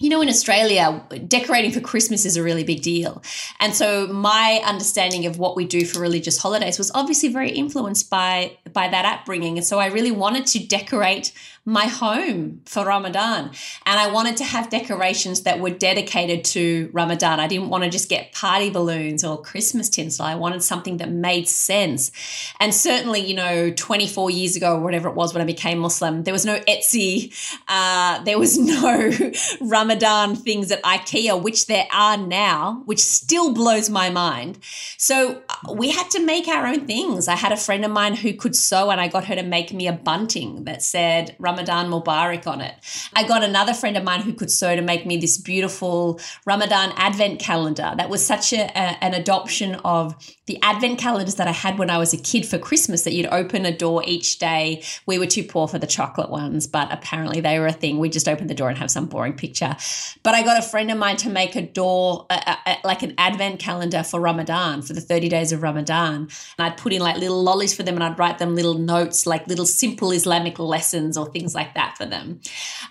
you 0.03 0.09
know, 0.09 0.20
in 0.20 0.29
Australia, 0.29 1.01
decorating 1.29 1.70
for 1.70 1.79
Christmas 1.79 2.27
is 2.27 2.37
a 2.37 2.42
really 2.42 2.64
big 2.64 2.83
deal. 2.83 3.22
And 3.61 3.72
so 3.72 4.09
my 4.09 4.61
understanding 4.64 5.27
of 5.27 5.38
what 5.38 5.55
we 5.55 5.64
do 5.64 5.85
for 5.85 6.01
religious 6.01 6.38
holidays 6.38 6.77
was 6.77 6.90
obviously 6.92 7.29
very 7.29 7.53
influenced 7.53 8.11
by 8.11 8.59
by 8.72 8.88
that 8.88 9.05
upbringing. 9.05 9.59
And 9.59 9.64
so 9.64 9.79
I 9.79 9.87
really 9.87 10.11
wanted 10.11 10.46
to 10.48 10.66
decorate 10.66 11.33
my 11.64 11.87
home 11.87 12.61
for 12.66 12.85
Ramadan. 12.85 13.53
And 13.87 14.01
I 14.01 14.11
wanted 14.11 14.37
to 14.38 14.44
have 14.44 14.68
decorations 14.68 15.42
that 15.42 15.61
were 15.61 15.70
dedicated 15.70 16.44
to 16.46 16.90
Ramadan. 16.92 17.38
I 17.38 17.46
didn't 17.46 17.68
want 17.68 17.85
to 17.85 17.90
just 17.90 18.09
get 18.09 18.33
party 18.33 18.68
balloons 18.68 19.22
or 19.22 19.40
Christmas 19.40 19.88
tinsel. 19.88 20.25
I 20.25 20.35
wanted 20.35 20.64
something 20.64 20.96
that 20.96 21.11
made 21.11 21.48
sense. 21.48 22.11
And 22.59 22.75
certainly, 22.75 23.20
you 23.20 23.37
know, 23.37 23.70
24 23.70 24.31
years 24.33 24.57
ago 24.57 24.77
or 24.77 24.81
whatever 24.81 25.09
it 25.09 25.14
was 25.14 25.33
when 25.33 25.40
I 25.40 25.44
became 25.44 25.79
Muslim, 25.79 26.25
there 26.25 26.33
was 26.33 26.44
no 26.44 26.59
Etsy, 26.61 27.33
uh, 27.68 28.25
there 28.25 28.40
was 28.40 28.59
no 28.59 29.31
Ramadan 29.61 30.35
things 30.35 30.72
at 30.72 30.83
IKEA, 30.83 31.40
which 31.40 31.66
there 31.66 31.87
are 31.92 32.16
now, 32.16 32.83
which 32.87 33.01
still 33.01 33.55
blows 33.55 33.88
my 33.88 34.11
mind. 34.11 34.59
So 34.96 35.42
uh, 35.48 35.75
we 35.75 35.90
had 35.90 36.11
to 36.11 36.25
make 36.25 36.48
our 36.48 36.66
own 36.66 36.88
things. 36.88 37.29
I 37.29 37.37
had 37.37 37.53
a 37.53 37.57
friend 37.57 37.85
of 37.85 37.92
mine 37.92 38.16
who 38.16 38.33
could 38.33 38.57
sew, 38.57 38.90
and 38.90 39.01
I 39.01 39.07
got 39.07 39.27
her 39.27 39.37
to 39.37 39.44
make 39.44 39.72
me 39.72 39.87
a 39.87 39.92
bunting 39.92 40.64
that 40.64 40.83
said 40.83 41.37
Mubarak 41.57 42.47
on 42.47 42.61
it. 42.61 42.75
I 43.15 43.27
got 43.27 43.43
another 43.43 43.75
friend 43.75 43.97
of 43.97 44.05
mine 44.05 44.21
who 44.23 44.33
could 44.33 44.51
sew 44.51 44.75
to 44.77 44.83
make 44.83 45.07
me 45.07 45.17
this 45.17 45.38
beautiful 45.38 46.21
Ramadan 46.47 46.93
advent 46.97 47.41
calendar. 47.41 47.93
That 47.97 48.11
was 48.11 48.25
such 48.25 48.53
a, 48.53 48.65
a- 48.67 48.99
an 49.05 49.15
adoption 49.15 49.77
of 49.85 50.15
the 50.47 50.59
advent 50.62 50.99
calendars 50.99 51.37
that 51.37 51.49
I 51.49 51.53
had 51.53 51.79
when 51.79 51.88
I 51.91 51.99
was 51.99 52.12
a 52.12 52.17
kid 52.17 52.47
for 52.47 52.59
Christmas 52.59 53.03
that 53.05 53.12
you'd 53.12 53.27
open 53.27 53.65
a 53.65 53.77
door 53.77 54.03
each 54.07 54.38
day. 54.38 54.83
We 55.07 55.19
were 55.19 55.27
too 55.27 55.45
poor 55.45 55.69
for 55.69 55.79
the 55.79 55.87
chocolate 55.87 56.31
ones, 56.31 56.67
but 56.67 56.93
apparently 56.93 57.41
they 57.41 57.59
were 57.59 57.67
a 57.67 57.73
thing. 57.73 57.99
We 57.99 58.09
just 58.09 58.29
open 58.29 58.47
the 58.49 58.55
door 58.55 58.69
and 58.69 58.79
have 58.79 58.91
some 58.91 59.07
boring 59.07 59.35
picture. 59.35 59.77
But 60.23 60.35
I 60.35 60.43
got 60.43 60.59
a 60.59 60.62
friend 60.62 60.91
of 60.91 60.99
mine 60.99 61.17
to 61.19 61.31
make 61.31 61.57
a 61.57 61.62
door, 61.62 62.27
a- 62.31 62.79
like 62.85 63.03
an 63.03 63.15
advent 63.19 63.61
calendar 63.61 64.03
for 64.03 64.21
Ramadan, 64.21 64.83
for 64.83 64.93
the 64.93 65.01
30 65.01 65.29
days 65.29 65.53
of 65.53 65.62
Ramadan. 65.62 66.29
And 66.59 66.67
I'd 66.67 66.77
put 66.77 66.93
in 66.93 67.01
like 67.01 67.17
little 67.19 67.43
lollies 67.43 67.75
for 67.75 67.83
them 67.83 67.95
and 67.95 68.05
I'd 68.05 68.19
write 68.19 68.38
them 68.38 68.55
little 68.55 68.75
notes, 68.75 69.27
like 69.27 69.47
little 69.47 69.67
simple 69.67 70.11
Islamic 70.12 70.59
lessons 70.59 71.17
or 71.17 71.27
things 71.31 71.41
like 71.55 71.74
that 71.74 71.96
for 71.96 72.07
them. 72.07 72.40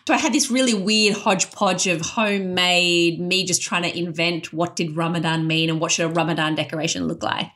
So 0.08 0.14
I 0.14 0.18
had 0.18 0.34
this 0.34 0.52
really 0.52 0.74
weird 0.74 1.18
hodgepodge 1.18 1.88
of 1.88 2.02
homemade, 2.02 3.20
me 3.20 3.46
just 3.46 3.62
trying 3.62 3.84
to 3.84 3.98
invent 3.98 4.54
what 4.54 4.76
did 4.76 4.96
Ramadan 4.96 5.48
mean 5.48 5.70
and 5.70 5.80
what 5.80 5.92
should 5.92 6.06
a 6.06 6.10
Ramadan 6.10 6.56
decoration 6.56 7.08
look 7.08 7.24
like. 7.24 7.52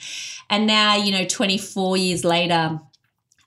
And 0.49 0.67
now, 0.67 0.95
you 0.95 1.12
know, 1.12 1.25
24 1.25 1.97
years 1.97 2.23
later, 2.23 2.79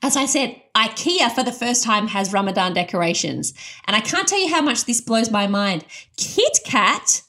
as 0.03 0.17
I 0.17 0.27
said, 0.27 0.61
IKEA 0.77 1.33
for 1.33 1.43
the 1.43 1.53
first 1.53 1.83
time 1.83 2.09
has 2.09 2.33
Ramadan 2.33 2.73
decorations. 2.73 3.53
And 3.87 3.97
I 3.97 4.01
can't 4.01 4.29
tell 4.29 4.41
you 4.41 4.49
how 4.49 4.63
much 4.63 4.85
this 4.85 5.01
blows 5.01 5.31
my 5.31 5.47
mind. 5.47 5.85
Kit 6.17 6.61
Kat 6.65 7.23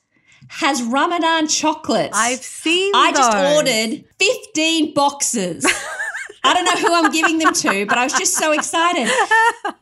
has 0.50 0.82
Ramadan 0.84 1.48
chocolates. 1.48 2.18
I've 2.18 2.44
seen 2.44 2.92
I 2.96 3.12
just 3.12 3.56
ordered 3.56 4.06
15 4.20 4.94
boxes. 4.94 5.66
I 6.44 6.54
don't 6.54 6.66
know 6.66 6.88
who 6.88 6.94
I'm 6.94 7.12
giving 7.12 7.38
them 7.40 7.54
to, 7.54 7.86
but 7.86 7.98
I 7.98 8.04
was 8.04 8.14
just 8.14 8.36
so 8.36 8.52
excited. 8.52 9.08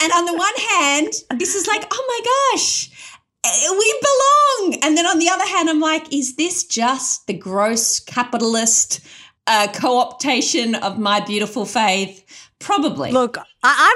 And 0.02 0.12
on 0.13 0.26
the 0.26 0.34
one 0.34 0.56
hand, 0.72 1.13
this 1.39 1.56
is 1.56 1.67
like, 1.67 1.86
oh 1.91 2.06
my 2.08 2.56
gosh, 2.58 2.89
eh, 3.43 3.72
we 3.72 4.02
belong. 4.02 4.80
And 4.84 4.98
then 4.98 5.06
on 5.06 5.20
the 5.20 5.30
other 5.30 5.46
hand, 5.46 5.70
I'm 5.70 5.80
like, 5.80 6.12
is 6.13 6.36
this 6.36 6.63
just 6.63 7.28
the 7.28 7.34
gross 7.34 8.00
capitalist 8.00 9.00
uh, 9.48 9.67
co-optation 9.74 10.80
of 10.82 10.98
my 11.00 11.20
beautiful 11.20 11.65
faith? 11.65 12.24
Probably. 12.60 13.12
Look, 13.12 13.38
I- 13.38 13.43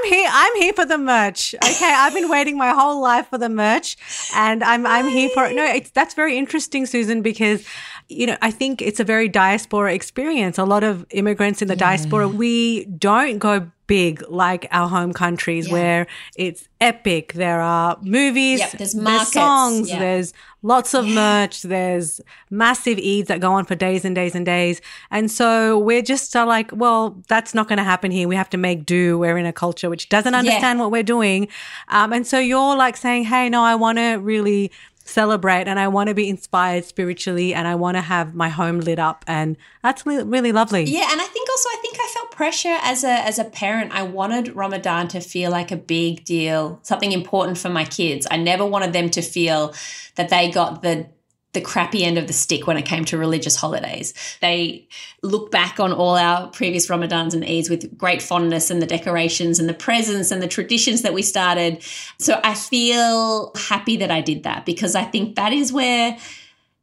I'm 0.03 0.09
here. 0.11 0.29
I'm 0.31 0.55
here 0.57 0.73
for 0.73 0.85
the 0.85 0.97
merch. 0.99 1.55
Okay, 1.55 1.91
I've 1.91 2.13
been 2.13 2.29
waiting 2.29 2.57
my 2.59 2.69
whole 2.69 3.01
life 3.01 3.27
for 3.29 3.39
the 3.39 3.49
merch, 3.49 3.97
and 4.35 4.63
I'm 4.63 4.85
I'm 4.85 5.07
here 5.07 5.29
for 5.33 5.45
it. 5.45 5.55
No, 5.55 5.65
it's 5.65 5.89
that's 5.89 6.13
very 6.13 6.37
interesting, 6.37 6.85
Susan, 6.85 7.23
because 7.23 7.65
you 8.11 8.27
know 8.27 8.37
I 8.41 8.51
think 8.51 8.81
it's 8.81 8.99
a 8.99 9.03
very 9.03 9.27
diaspora 9.29 9.93
experience. 9.93 10.57
A 10.57 10.65
lot 10.65 10.83
of 10.83 11.05
immigrants 11.11 11.61
in 11.61 11.67
the 11.67 11.75
diaspora, 11.75 12.27
we 12.27 12.85
don't 12.85 13.37
go 13.39 13.67
big 13.87 14.23
like 14.29 14.67
our 14.71 14.87
home 14.87 15.11
countries 15.11 15.67
Yeah. 15.67 15.73
where 15.73 16.07
it's 16.37 16.69
epic. 16.79 17.33
There 17.33 17.59
are 17.59 17.97
movies, 18.01 18.59
Yep, 18.59 18.71
there's 18.77 18.95
markets, 18.95 19.33
songs, 19.33 19.89
yeah. 19.89 19.99
there's 19.99 20.33
lots 20.63 20.93
of 20.93 21.05
merch, 21.05 21.63
there's 21.63 22.21
massive 22.49 22.97
Eids 22.99 23.25
that 23.27 23.41
go 23.41 23.51
on 23.51 23.65
for 23.65 23.75
days 23.75 24.05
and 24.05 24.15
days 24.15 24.33
and 24.33 24.45
days. 24.45 24.79
And 25.09 25.29
so 25.29 25.77
we're 25.77 26.03
just 26.03 26.33
uh, 26.37 26.45
like, 26.45 26.71
well, 26.73 27.21
that's 27.27 27.53
not 27.53 27.67
going 27.67 27.77
to 27.79 27.83
happen 27.83 28.11
here. 28.11 28.29
We 28.29 28.35
have 28.37 28.49
to 28.51 28.57
make 28.57 28.85
do. 28.85 29.17
We're 29.19 29.37
in 29.37 29.45
a 29.45 29.51
culture 29.53 29.89
which 29.89 30.07
doesn't 30.07 30.35
understand 30.35 30.79
what 30.79 30.89
we're 30.91 31.03
doing. 31.03 31.49
Um, 31.89 32.13
and 32.13 32.25
so 32.25 32.39
you're 32.39 32.77
like 32.77 32.95
saying, 32.95 33.25
hey, 33.25 33.49
no, 33.49 33.61
I 33.61 33.75
want 33.75 33.97
to 33.97 34.13
really 34.19 34.71
celebrate 35.11 35.67
and 35.67 35.79
I 35.79 35.87
want 35.87 36.07
to 36.07 36.13
be 36.13 36.29
inspired 36.29 36.85
spiritually 36.85 37.53
and 37.53 37.67
I 37.67 37.75
want 37.75 37.97
to 37.97 38.01
have 38.01 38.33
my 38.33 38.49
home 38.49 38.79
lit 38.79 38.99
up. 38.99 39.23
And 39.27 39.57
that's 39.83 40.05
really, 40.05 40.23
really 40.23 40.51
lovely. 40.51 40.83
Yeah, 40.83 41.07
and 41.11 41.21
I 41.21 41.25
think 41.25 41.49
also 41.49 41.69
I 41.69 41.77
think 41.81 41.97
I 41.99 42.07
felt 42.13 42.31
pressure 42.31 42.77
as 42.81 43.03
a 43.03 43.11
as 43.11 43.37
a 43.39 43.45
parent. 43.45 43.91
I 43.93 44.03
wanted 44.03 44.55
Ramadan 44.55 45.07
to 45.09 45.19
feel 45.19 45.51
like 45.51 45.71
a 45.71 45.77
big 45.77 46.23
deal, 46.23 46.79
something 46.83 47.11
important 47.11 47.57
for 47.57 47.69
my 47.69 47.85
kids. 47.85 48.25
I 48.31 48.37
never 48.37 48.65
wanted 48.65 48.93
them 48.93 49.09
to 49.11 49.21
feel 49.21 49.73
that 50.15 50.29
they 50.29 50.49
got 50.49 50.81
the 50.81 51.07
the 51.53 51.61
crappy 51.61 52.03
end 52.03 52.17
of 52.17 52.27
the 52.27 52.33
stick 52.33 52.65
when 52.65 52.77
it 52.77 52.85
came 52.85 53.03
to 53.05 53.17
religious 53.17 53.55
holidays. 53.55 54.13
They 54.39 54.87
look 55.21 55.51
back 55.51 55.79
on 55.79 55.91
all 55.91 56.15
our 56.15 56.47
previous 56.47 56.87
Ramadans 56.87 57.33
and 57.33 57.43
Eids 57.43 57.69
with 57.69 57.97
great 57.97 58.21
fondness 58.21 58.69
and 58.69 58.81
the 58.81 58.85
decorations 58.85 59.59
and 59.59 59.67
the 59.67 59.73
presents 59.73 60.31
and 60.31 60.41
the 60.41 60.47
traditions 60.47 61.01
that 61.01 61.13
we 61.13 61.21
started. 61.21 61.83
So 62.19 62.39
I 62.43 62.53
feel 62.53 63.51
happy 63.55 63.97
that 63.97 64.11
I 64.11 64.21
did 64.21 64.43
that 64.43 64.65
because 64.65 64.95
I 64.95 65.03
think 65.03 65.35
that 65.35 65.51
is 65.51 65.73
where 65.73 66.17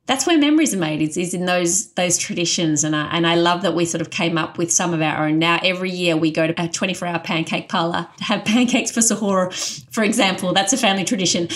that's 0.08 0.26
where 0.26 0.38
memories 0.38 0.74
are 0.74 0.78
made 0.78 1.02
is, 1.02 1.18
is 1.18 1.34
in 1.34 1.44
those 1.44 1.92
those 1.92 2.16
traditions 2.16 2.82
and 2.82 2.96
I, 2.96 3.06
and 3.08 3.26
I 3.26 3.36
love 3.36 3.62
that 3.62 3.74
we 3.74 3.84
sort 3.84 4.00
of 4.00 4.10
came 4.10 4.38
up 4.38 4.56
with 4.56 4.72
some 4.72 4.94
of 4.94 5.02
our 5.02 5.26
own 5.26 5.38
now 5.38 5.60
every 5.62 5.90
year 5.90 6.16
we 6.16 6.32
go 6.32 6.46
to 6.46 6.62
a 6.62 6.66
24 6.66 7.06
hour 7.06 7.18
pancake 7.18 7.68
parlor 7.68 8.08
to 8.16 8.24
have 8.24 8.44
pancakes 8.46 8.90
for 8.90 9.00
sahur 9.00 9.52
for 9.92 10.02
example 10.02 10.54
that's 10.54 10.72
a 10.72 10.78
family 10.78 11.04
tradition 11.04 11.48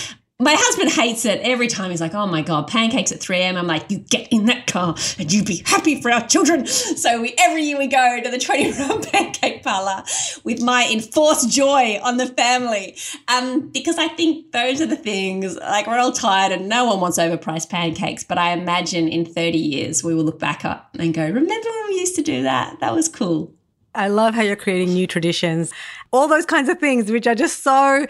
my 0.43 0.55
husband 0.59 0.91
hates 0.91 1.25
it 1.25 1.41
every 1.41 1.69
time. 1.69 1.91
He's 1.91 2.01
like 2.01 2.15
oh 2.15 2.27
my 2.27 2.43
god 2.43 2.69
pancakes 2.69 3.13
at 3.13 3.21
3am 3.21 3.57
i'm 3.57 3.67
like 3.67 3.91
you 3.91 3.99
get 3.99 4.29
in 4.33 4.47
that 4.47 4.67
car 4.67 4.95
and 5.19 5.33
you 5.33 5.45
be 5.45 5.63
happy 5.67 6.01
for 6.01 6.11
our 6.11 6.27
children. 6.27 6.67
So 6.67 7.21
we 7.21 7.35
every 7.39 7.63
year 7.63 7.79
we 7.79 7.87
go 7.87 8.21
to 8.23 8.31
the 8.31 8.39
24 8.39 8.87
hour 8.93 9.03
pancake 9.03 9.63
parlor 9.63 10.05
with 10.45 10.61
my 10.61 10.89
enforced 10.93 11.51
joy 11.51 11.99
on 12.03 12.17
the 12.17 12.27
family. 12.27 12.97
Um, 13.29 13.69
because 13.69 13.99
i 13.99 14.09
think 14.09 14.53
those 14.53 14.81
are 14.81 14.87
the 14.87 14.97
things 14.97 15.57
like 15.57 15.87
we're 15.87 15.99
all 15.99 16.13
tired 16.13 16.53
and 16.53 16.69
no 16.69 16.85
one 16.85 17.01
wants 17.01 17.19
overpriced 17.19 17.69
pancakes 17.71 18.25
but 18.25 18.39
i 18.39 18.53
imagine 18.53 19.09
in 19.09 19.25
30 19.25 19.59
years 19.59 20.05
we 20.05 20.15
will 20.15 20.25
look 20.25 20.39
back 20.39 20.65
up 20.65 20.95
and 20.99 21.15
go 21.15 21.23
remember 21.23 21.69
when 21.71 21.87
we 21.89 22.01
used 22.01 22.17
to 22.17 22.23
do 22.23 22.43
that? 22.43 22.81
That 22.81 22.95
was 22.95 23.09
cool 23.09 23.55
I 23.95 24.09
love 24.09 24.35
how 24.35 24.43
you're 24.43 24.57
creating 24.57 24.95
new 24.95 25.07
traditions, 25.07 25.73
all 26.13 26.29
those 26.29 26.47
kinds 26.47 26.69
of 26.69 26.79
things, 26.79 27.11
which 27.11 27.27
are 27.27 27.35
just 27.35 27.63
so 27.63 28.07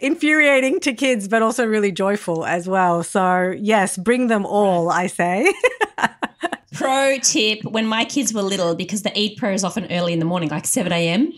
infuriating 0.00 0.80
to 0.80 0.92
kids, 0.92 1.28
but 1.28 1.42
also 1.42 1.64
really 1.64 1.92
joyful 1.92 2.44
as 2.44 2.68
well. 2.68 3.02
So, 3.02 3.54
yes, 3.58 3.96
bring 3.96 4.26
them 4.26 4.44
all, 4.44 4.90
I 4.90 5.06
say. 5.06 5.52
Pro 6.72 7.18
tip 7.18 7.62
when 7.64 7.86
my 7.86 8.04
kids 8.04 8.32
were 8.32 8.42
little, 8.42 8.74
because 8.74 9.02
the 9.02 9.16
Eid 9.18 9.36
prayer 9.36 9.52
is 9.52 9.64
often 9.64 9.86
early 9.90 10.12
in 10.12 10.18
the 10.18 10.24
morning, 10.24 10.48
like 10.48 10.66
7 10.66 10.92
a.m., 10.92 11.32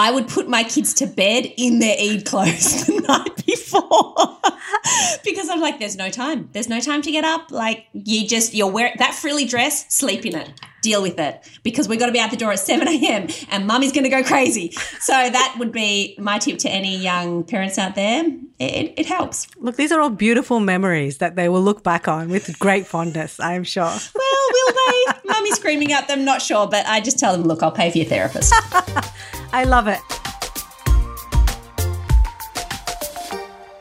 I 0.00 0.10
would 0.10 0.28
put 0.28 0.48
my 0.48 0.64
kids 0.64 0.94
to 0.94 1.06
bed 1.06 1.52
in 1.58 1.78
their 1.78 1.94
Eid 2.00 2.24
clothes 2.24 2.86
the 2.86 3.02
night 3.06 3.44
before. 3.44 4.14
because 5.24 5.50
I'm 5.50 5.60
like, 5.60 5.78
there's 5.78 5.96
no 5.96 6.08
time. 6.08 6.48
There's 6.52 6.70
no 6.70 6.80
time 6.80 7.02
to 7.02 7.10
get 7.10 7.22
up. 7.22 7.50
Like, 7.50 7.84
you 7.92 8.26
just, 8.26 8.54
you're 8.54 8.70
wearing 8.72 8.94
that 8.96 9.12
frilly 9.12 9.44
dress, 9.44 9.94
sleep 9.94 10.24
in 10.24 10.36
it, 10.36 10.50
deal 10.80 11.02
with 11.02 11.18
it. 11.18 11.46
Because 11.62 11.86
we've 11.86 11.98
got 11.98 12.06
to 12.06 12.12
be 12.12 12.18
out 12.18 12.30
the 12.30 12.38
door 12.38 12.50
at 12.50 12.60
7 12.60 12.88
a.m. 12.88 13.28
and 13.50 13.66
mummy's 13.66 13.92
going 13.92 14.04
to 14.04 14.10
go 14.10 14.24
crazy. 14.24 14.70
So 15.00 15.12
that 15.12 15.56
would 15.58 15.70
be 15.70 16.14
my 16.18 16.38
tip 16.38 16.58
to 16.60 16.70
any 16.70 16.96
young 16.96 17.44
parents 17.44 17.76
out 17.76 17.94
there. 17.94 18.24
It, 18.58 18.94
it 18.96 19.04
helps. 19.04 19.48
Look, 19.58 19.76
these 19.76 19.92
are 19.92 20.00
all 20.00 20.08
beautiful 20.08 20.60
memories 20.60 21.18
that 21.18 21.36
they 21.36 21.50
will 21.50 21.62
look 21.62 21.84
back 21.84 22.08
on 22.08 22.30
with 22.30 22.58
great 22.58 22.86
fondness, 22.86 23.38
I 23.38 23.52
am 23.52 23.64
sure. 23.64 23.84
Well, 24.14 24.48
will 24.52 24.74
they? 24.74 25.04
Mummy 25.26 25.50
screaming 25.52 25.92
at 25.92 26.08
them, 26.08 26.24
not 26.24 26.40
sure, 26.40 26.66
but 26.66 26.86
I 26.86 27.00
just 27.00 27.18
tell 27.18 27.32
them, 27.32 27.42
look, 27.42 27.62
I'll 27.62 27.70
pay 27.70 27.90
for 27.90 27.98
your 27.98 28.06
therapist. 28.06 28.54
I 29.52 29.64
love 29.64 29.88
it. 29.88 30.00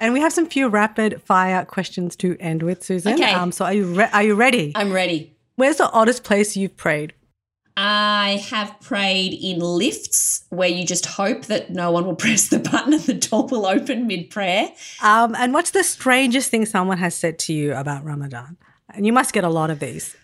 And 0.01 0.13
we 0.13 0.21
have 0.21 0.31
some 0.31 0.47
few 0.47 0.67
rapid 0.69 1.21
fire 1.21 1.65
questions 1.65 2.15
to 2.17 2.37
end 2.39 2.63
with, 2.63 2.83
Susan. 2.83 3.13
Okay. 3.15 3.33
Um, 3.33 3.51
so 3.51 3.65
are 3.65 3.73
you 3.73 3.85
re- 3.93 4.09
are 4.13 4.23
you 4.23 4.35
ready? 4.35 4.71
I'm 4.75 4.91
ready. 4.91 5.35
Where's 5.55 5.77
the 5.77 5.91
oddest 5.91 6.23
place 6.23 6.55
you've 6.55 6.77
prayed? 6.77 7.13
I 7.75 8.43
have 8.49 8.79
prayed 8.81 9.33
in 9.33 9.59
lifts 9.59 10.45
where 10.49 10.69
you 10.69 10.85
just 10.85 11.05
hope 11.05 11.45
that 11.45 11.69
no 11.69 11.91
one 11.91 12.05
will 12.05 12.15
press 12.25 12.47
the 12.47 12.59
button 12.59 12.93
and 12.93 13.03
the 13.03 13.13
door 13.13 13.45
will 13.47 13.65
open 13.65 14.07
mid 14.07 14.29
prayer. 14.29 14.69
Um, 15.03 15.35
and 15.35 15.53
what's 15.53 15.71
the 15.71 15.83
strangest 15.83 16.49
thing 16.49 16.65
someone 16.65 16.97
has 16.97 17.13
said 17.13 17.37
to 17.39 17.53
you 17.53 17.73
about 17.75 18.03
Ramadan? 18.03 18.57
And 18.93 19.05
you 19.05 19.13
must 19.13 19.33
get 19.33 19.43
a 19.43 19.49
lot 19.49 19.69
of 19.69 19.79
these. 19.79 20.15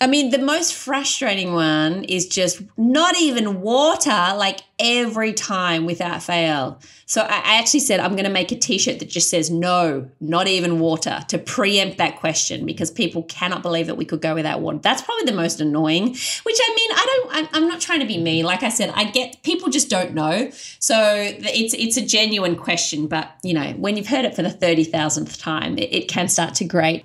I 0.00 0.06
mean, 0.06 0.30
the 0.30 0.38
most 0.38 0.74
frustrating 0.74 1.54
one 1.54 2.04
is 2.04 2.28
just 2.28 2.62
not 2.76 3.18
even 3.18 3.60
water, 3.60 4.10
like 4.36 4.60
every 4.78 5.32
time 5.32 5.86
without 5.86 6.22
fail. 6.22 6.80
So 7.06 7.22
I 7.22 7.58
actually 7.58 7.80
said, 7.80 7.98
I'm 7.98 8.12
going 8.12 8.24
to 8.24 8.30
make 8.30 8.52
a 8.52 8.56
t 8.56 8.78
shirt 8.78 9.00
that 9.00 9.08
just 9.08 9.28
says, 9.28 9.50
no, 9.50 10.08
not 10.20 10.46
even 10.46 10.78
water 10.78 11.24
to 11.28 11.38
preempt 11.38 11.98
that 11.98 12.16
question 12.16 12.64
because 12.64 12.92
people 12.92 13.24
cannot 13.24 13.62
believe 13.62 13.88
that 13.88 13.96
we 13.96 14.04
could 14.04 14.22
go 14.22 14.34
without 14.34 14.60
water. 14.60 14.78
That's 14.78 15.02
probably 15.02 15.24
the 15.24 15.36
most 15.36 15.60
annoying, 15.60 16.08
which 16.08 16.58
I 16.60 16.74
mean, 16.76 16.90
I 16.92 17.06
don't, 17.06 17.48
I'm, 17.56 17.68
not 17.68 17.80
trying 17.80 18.00
to 18.00 18.06
be 18.06 18.18
mean. 18.18 18.44
Like 18.44 18.62
I 18.62 18.68
said, 18.68 18.92
I 18.94 19.04
get 19.04 19.42
people 19.42 19.68
just 19.68 19.90
don't 19.90 20.14
know. 20.14 20.50
So 20.78 20.96
it's, 20.96 21.74
it's 21.74 21.96
a 21.96 22.06
genuine 22.06 22.54
question, 22.54 23.08
but 23.08 23.32
you 23.42 23.52
know, 23.52 23.72
when 23.72 23.96
you've 23.96 24.06
heard 24.06 24.24
it 24.24 24.36
for 24.36 24.42
the 24.42 24.48
30,000th 24.48 25.40
time, 25.40 25.76
it, 25.76 25.92
it 25.92 26.08
can 26.08 26.28
start 26.28 26.54
to 26.56 26.64
grate. 26.64 27.04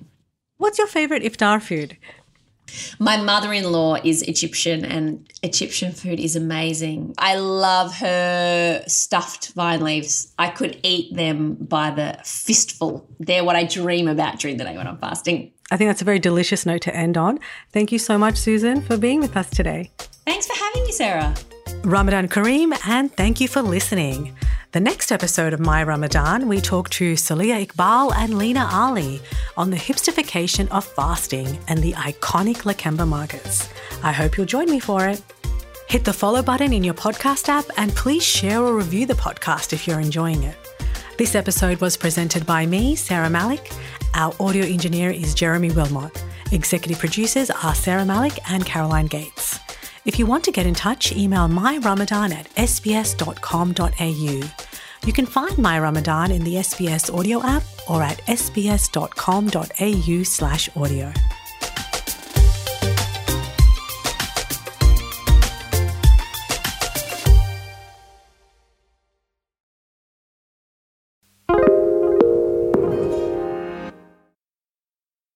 What's 0.58 0.78
your 0.78 0.88
favorite 0.88 1.24
iftar 1.24 1.62
food? 1.62 1.98
My 3.00 3.18
mother 3.18 3.54
in 3.54 3.72
law 3.72 3.96
is 4.04 4.22
Egyptian 4.24 4.84
and 4.86 5.32
Egyptian 5.44 5.92
food 5.92 6.20
is 6.20 6.36
amazing. 6.36 7.14
I 7.18 7.36
love 7.36 7.96
her 7.98 8.84
stuffed 8.88 9.54
vine 9.54 9.82
leaves. 9.82 10.34
I 10.40 10.50
could 10.50 10.80
eat 10.84 11.16
them 11.16 11.56
by 11.56 11.92
the 11.92 12.20
fistful. 12.24 13.08
They're 13.20 13.44
what 13.44 13.56
I 13.56 13.64
dream 13.66 14.08
about 14.08 14.40
during 14.40 14.58
the 14.58 14.64
day 14.64 14.76
when 14.78 14.88
I'm 14.88 14.98
fasting. 14.98 15.52
I 15.72 15.78
think 15.78 15.90
that's 15.90 16.02
a 16.02 16.06
very 16.06 16.20
delicious 16.20 16.66
note 16.66 16.82
to 16.84 16.96
end 16.96 17.18
on. 17.18 17.40
Thank 17.72 17.92
you 17.92 18.00
so 18.00 18.18
much, 18.18 18.38
Susan, 18.38 18.82
for 18.82 18.98
being 18.98 19.20
with 19.20 19.36
us 19.36 19.50
today. 19.50 19.92
Thanks 20.26 20.46
for 20.48 20.56
having 20.56 20.84
me, 20.84 20.92
Sarah. 20.92 21.34
Ramadan 21.84 22.28
Kareem, 22.28 22.78
and 22.88 23.12
thank 23.12 23.42
you 23.42 23.48
for 23.48 23.62
listening. 23.62 24.36
The 24.74 24.80
next 24.80 25.12
episode 25.12 25.54
of 25.54 25.60
My 25.60 25.84
Ramadan, 25.84 26.48
we 26.48 26.60
talk 26.60 26.90
to 26.98 27.14
Salia 27.14 27.64
Iqbal 27.64 28.12
and 28.16 28.40
Lena 28.40 28.68
Ali 28.72 29.22
on 29.56 29.70
the 29.70 29.78
hipstification 29.78 30.68
of 30.70 30.84
fasting 30.84 31.60
and 31.68 31.78
the 31.78 31.94
iconic 31.94 32.64
Lakemba 32.64 33.08
markets. 33.08 33.70
I 34.02 34.12
hope 34.12 34.36
you'll 34.36 34.48
join 34.48 34.72
me 34.72 34.80
for 34.80 35.08
it. 35.08 35.22
Hit 35.88 36.06
the 36.06 36.12
follow 36.12 36.42
button 36.42 36.74
in 36.74 36.84
your 36.84 36.96
podcast 36.96 37.50
app 37.50 37.66
and 37.78 37.96
please 37.96 38.24
share 38.24 38.64
or 38.64 38.76
review 38.76 39.06
the 39.06 39.14
podcast 39.14 39.74
if 39.74 39.88
you're 39.88 40.00
enjoying 40.00 40.42
it. 40.42 40.58
This 41.20 41.36
episode 41.36 41.80
was 41.80 41.96
presented 41.96 42.44
by 42.48 42.66
me, 42.66 42.96
Sarah 42.96 43.30
Malik. 43.30 43.70
Our 44.16 44.34
audio 44.40 44.66
engineer 44.66 45.12
is 45.12 45.36
Jeremy 45.36 45.70
Wilmot. 45.70 46.24
Executive 46.52 46.98
producers 46.98 47.52
are 47.52 47.76
Sarah 47.76 48.06
Malik 48.06 48.40
and 48.50 48.66
Caroline 48.66 49.06
Gates. 49.06 49.60
If 50.06 50.20
you 50.20 50.26
want 50.26 50.44
to 50.46 50.52
get 50.52 50.66
in 50.66 50.74
touch, 50.74 51.12
email 51.14 51.48
myramadan 51.48 52.34
at 52.34 52.50
sbs.com.au. 52.56 54.50
You 55.06 55.12
can 55.12 55.26
find 55.26 55.58
My 55.58 55.80
Ramadan 55.80 56.32
in 56.32 56.44
the 56.44 56.56
SBS 56.56 57.14
audio 57.14 57.44
app 57.44 57.64
or 57.90 58.02
at 58.02 58.18
sbs.com.au 58.26 60.24
slash 60.24 60.70
audio. 60.76 61.14